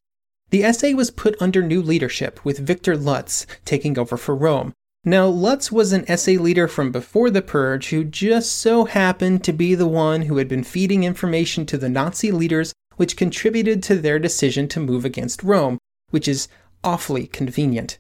The 0.51 0.71
SA 0.71 0.89
was 0.89 1.09
put 1.09 1.35
under 1.41 1.63
new 1.63 1.81
leadership, 1.81 2.45
with 2.45 2.59
Victor 2.59 2.95
Lutz 2.95 3.47
taking 3.65 3.97
over 3.97 4.17
for 4.17 4.37
Röhm. 4.37 4.71
Now, 5.03 5.25
Lutz 5.25 5.71
was 5.71 5.93
an 5.93 6.05
SA 6.15 6.33
leader 6.33 6.67
from 6.67 6.91
before 6.91 7.31
the 7.31 7.41
Purge 7.41 7.89
who 7.89 8.03
just 8.03 8.51
so 8.51 8.85
happened 8.85 9.43
to 9.45 9.51
be 9.51 9.73
the 9.73 9.87
one 9.87 10.23
who 10.23 10.37
had 10.37 10.47
been 10.47 10.63
feeding 10.63 11.03
information 11.03 11.65
to 11.65 11.79
the 11.79 11.89
Nazi 11.89 12.31
leaders, 12.31 12.71
which 12.97 13.17
contributed 13.17 13.81
to 13.83 13.95
their 13.95 14.19
decision 14.19 14.67
to 14.69 14.79
move 14.79 15.05
against 15.05 15.41
Röhm, 15.41 15.77
which 16.09 16.27
is 16.27 16.47
awfully 16.83 17.27
convenient. 17.27 17.99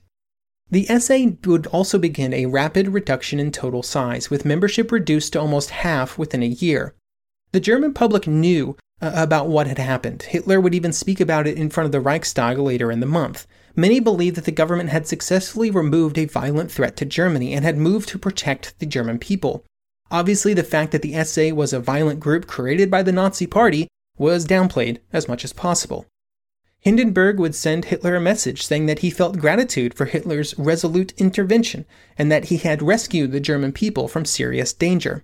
The 0.69 0.85
SA 0.85 1.31
would 1.45 1.67
also 1.67 1.97
begin 1.97 2.33
a 2.33 2.45
rapid 2.45 2.89
reduction 2.89 3.39
in 3.39 3.51
total 3.51 3.83
size, 3.83 4.29
with 4.29 4.45
membership 4.45 4.91
reduced 4.91 5.33
to 5.33 5.39
almost 5.41 5.69
half 5.69 6.17
within 6.17 6.41
a 6.41 6.47
year. 6.47 6.95
The 7.51 7.59
German 7.59 7.93
public 7.93 8.25
knew 8.25 8.77
uh, 9.01 9.11
about 9.13 9.49
what 9.49 9.67
had 9.67 9.79
happened. 9.79 10.23
Hitler 10.23 10.61
would 10.61 10.73
even 10.73 10.93
speak 10.93 11.19
about 11.19 11.45
it 11.45 11.57
in 11.57 11.69
front 11.69 11.85
of 11.85 11.91
the 11.91 11.99
Reichstag 11.99 12.57
later 12.57 12.89
in 12.89 13.01
the 13.01 13.05
month. 13.05 13.47
Many 13.75 13.99
believed 13.99 14.37
that 14.37 14.45
the 14.45 14.51
government 14.51 14.89
had 14.89 15.07
successfully 15.07 15.71
removed 15.71 16.17
a 16.17 16.25
violent 16.25 16.71
threat 16.71 16.95
to 16.97 17.05
Germany 17.05 17.53
and 17.53 17.65
had 17.65 17.77
moved 17.77 18.07
to 18.09 18.19
protect 18.19 18.77
the 18.79 18.85
German 18.85 19.17
people. 19.17 19.65
Obviously, 20.09 20.53
the 20.53 20.63
fact 20.63 20.91
that 20.91 21.01
the 21.01 21.21
SA 21.23 21.53
was 21.53 21.73
a 21.73 21.79
violent 21.79 22.19
group 22.19 22.47
created 22.47 22.91
by 22.91 23.01
the 23.01 23.13
Nazi 23.13 23.47
Party 23.47 23.87
was 24.21 24.45
downplayed 24.45 24.99
as 25.11 25.27
much 25.27 25.43
as 25.43 25.51
possible. 25.51 26.05
Hindenburg 26.77 27.39
would 27.39 27.55
send 27.55 27.85
Hitler 27.85 28.15
a 28.15 28.21
message 28.21 28.63
saying 28.63 28.85
that 28.85 28.99
he 28.99 29.09
felt 29.09 29.39
gratitude 29.39 29.95
for 29.95 30.05
Hitler's 30.05 30.57
resolute 30.59 31.11
intervention 31.17 31.85
and 32.19 32.31
that 32.31 32.45
he 32.45 32.57
had 32.57 32.83
rescued 32.83 33.31
the 33.31 33.39
German 33.39 33.71
people 33.71 34.07
from 34.07 34.23
serious 34.23 34.73
danger. 34.73 35.23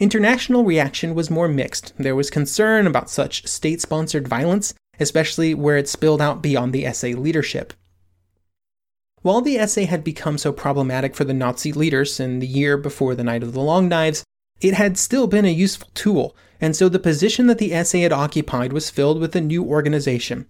International 0.00 0.64
reaction 0.64 1.14
was 1.14 1.30
more 1.30 1.46
mixed. 1.46 1.92
There 1.96 2.16
was 2.16 2.30
concern 2.30 2.86
about 2.86 3.10
such 3.10 3.46
state 3.46 3.80
sponsored 3.80 4.26
violence, 4.26 4.74
especially 4.98 5.54
where 5.54 5.76
it 5.76 5.88
spilled 5.88 6.20
out 6.20 6.42
beyond 6.42 6.72
the 6.72 6.92
SA 6.92 7.08
leadership. 7.08 7.72
While 9.22 9.40
the 9.40 9.64
SA 9.68 9.82
had 9.82 10.02
become 10.02 10.36
so 10.36 10.52
problematic 10.52 11.14
for 11.14 11.22
the 11.22 11.32
Nazi 11.32 11.72
leaders 11.72 12.18
in 12.18 12.40
the 12.40 12.46
year 12.46 12.76
before 12.76 13.14
the 13.14 13.22
Night 13.22 13.44
of 13.44 13.52
the 13.52 13.60
Long 13.60 13.88
Knives, 13.88 14.24
it 14.60 14.74
had 14.74 14.98
still 14.98 15.28
been 15.28 15.44
a 15.44 15.52
useful 15.52 15.90
tool, 15.94 16.36
and 16.62 16.74
so 16.74 16.88
the 16.88 16.98
position 16.98 17.46
that 17.48 17.58
the 17.58 17.84
SA 17.84 17.98
had 17.98 18.12
occupied 18.12 18.72
was 18.72 18.88
filled 18.88 19.20
with 19.20 19.36
a 19.36 19.40
new 19.42 19.62
organization, 19.62 20.46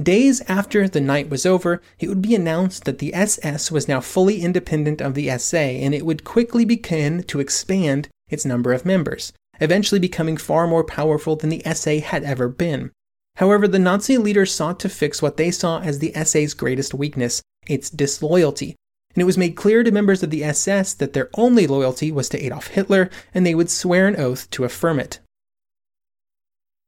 Days 0.00 0.40
after 0.48 0.88
the 0.88 1.02
night 1.02 1.28
was 1.28 1.44
over, 1.44 1.82
it 2.00 2.08
would 2.08 2.22
be 2.22 2.34
announced 2.34 2.84
that 2.84 2.96
the 2.96 3.12
SS 3.12 3.70
was 3.70 3.88
now 3.88 4.00
fully 4.00 4.40
independent 4.40 5.02
of 5.02 5.12
the 5.12 5.28
SA 5.36 5.58
and 5.58 5.94
it 5.94 6.06
would 6.06 6.24
quickly 6.24 6.64
begin 6.64 7.22
to 7.24 7.40
expand 7.40 8.08
its 8.30 8.46
number 8.46 8.72
of 8.72 8.86
members, 8.86 9.34
eventually 9.60 9.98
becoming 9.98 10.38
far 10.38 10.66
more 10.66 10.82
powerful 10.82 11.36
than 11.36 11.50
the 11.50 11.62
SA 11.74 11.98
had 11.98 12.24
ever 12.24 12.48
been. 12.48 12.90
However, 13.36 13.68
the 13.68 13.78
Nazi 13.78 14.16
leaders 14.16 14.50
sought 14.50 14.80
to 14.80 14.88
fix 14.88 15.20
what 15.20 15.36
they 15.36 15.50
saw 15.50 15.80
as 15.80 15.98
the 15.98 16.12
SA's 16.24 16.54
greatest 16.54 16.94
weakness 16.94 17.42
its 17.66 17.90
disloyalty. 17.90 18.74
And 19.14 19.20
it 19.20 19.26
was 19.26 19.36
made 19.36 19.56
clear 19.56 19.82
to 19.82 19.90
members 19.90 20.22
of 20.22 20.30
the 20.30 20.42
SS 20.42 20.94
that 20.94 21.12
their 21.12 21.28
only 21.34 21.66
loyalty 21.66 22.10
was 22.10 22.30
to 22.30 22.42
Adolf 22.42 22.68
Hitler, 22.68 23.10
and 23.34 23.44
they 23.44 23.54
would 23.54 23.68
swear 23.68 24.08
an 24.08 24.16
oath 24.16 24.48
to 24.52 24.64
affirm 24.64 24.98
it. 24.98 25.20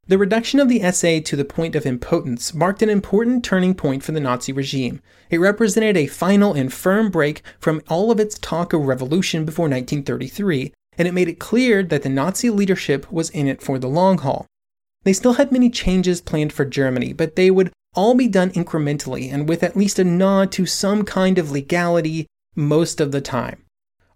The 0.07 0.19
reduction 0.19 0.61
of 0.61 0.69
the 0.69 0.83
SA 0.93 1.21
to 1.25 1.35
the 1.35 1.47
point 1.47 1.75
of 1.75 1.87
impotence 1.87 2.53
marked 2.53 2.83
an 2.83 2.90
important 2.90 3.43
turning 3.43 3.75
point 3.75 4.03
for 4.03 4.12
the 4.12 4.21
Nazi 4.21 4.53
regime. 4.53 5.01
It 5.31 5.38
represented 5.38 5.97
a 5.97 6.07
final 6.07 6.53
and 6.53 6.71
firm 6.71 7.11
break 7.11 7.40
from 7.59 7.81
all 7.88 8.11
of 8.11 8.21
its 8.21 8.38
talk 8.38 8.75
of 8.75 8.83
revolution 8.83 9.47
before 9.47 9.64
1933, 9.64 10.75
and 10.99 11.09
it 11.09 11.14
made 11.14 11.29
it 11.29 11.38
clear 11.38 11.83
that 11.83 12.03
the 12.03 12.11
Nazi 12.11 12.51
leadership 12.51 13.11
was 13.11 13.31
in 13.31 13.49
it 13.49 13.62
for 13.62 13.79
the 13.79 13.88
long 13.88 14.19
haul. 14.19 14.45
They 15.05 15.14
still 15.14 15.35
had 15.35 15.51
many 15.51 15.71
changes 15.71 16.21
planned 16.21 16.53
for 16.53 16.67
Germany, 16.67 17.14
but 17.14 17.37
they 17.37 17.51
would 17.51 17.73
all 17.95 18.14
be 18.14 18.29
done 18.29 18.51
incrementally 18.51 19.33
and 19.33 19.49
with 19.49 19.62
at 19.62 19.77
least 19.77 19.99
a 19.99 20.05
nod 20.05 20.53
to 20.53 20.67
some 20.67 21.07
kind 21.07 21.38
of 21.38 21.51
legality 21.51 22.27
most 22.55 23.01
of 23.01 23.11
the 23.11 23.23
time. 23.23 23.64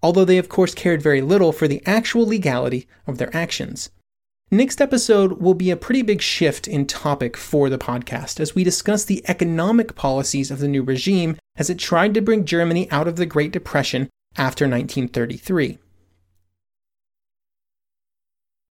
Although 0.03 0.27
they, 0.27 0.37
of 0.37 0.51
course, 0.51 0.75
cared 0.75 1.01
very 1.01 1.23
little 1.23 1.51
for 1.51 1.67
the 1.67 1.83
actual 1.87 2.27
legality 2.27 2.87
of 3.07 3.17
their 3.17 3.35
actions. 3.35 3.89
Next 4.51 4.81
episode 4.81 5.43
will 5.43 5.53
be 5.53 5.71
a 5.71 5.77
pretty 5.77 6.01
big 6.01 6.23
shift 6.23 6.67
in 6.67 6.87
topic 6.87 7.37
for 7.37 7.69
the 7.69 7.77
podcast 7.77 8.41
as 8.41 8.55
we 8.55 8.65
discuss 8.65 9.05
the 9.05 9.23
economic 9.29 9.95
policies 9.95 10.51
of 10.51 10.59
the 10.59 10.69
new 10.69 10.83
regime 10.83 11.37
as 11.57 11.69
it 11.69 11.79
tried 11.79 12.15
to 12.15 12.23
bring 12.23 12.47
Germany 12.47 12.91
out 12.91 13.07
of 13.07 13.17
the 13.17 13.27
Great 13.27 13.53
Depression 13.53 14.09
after 14.39 14.65
1933. 14.65 15.77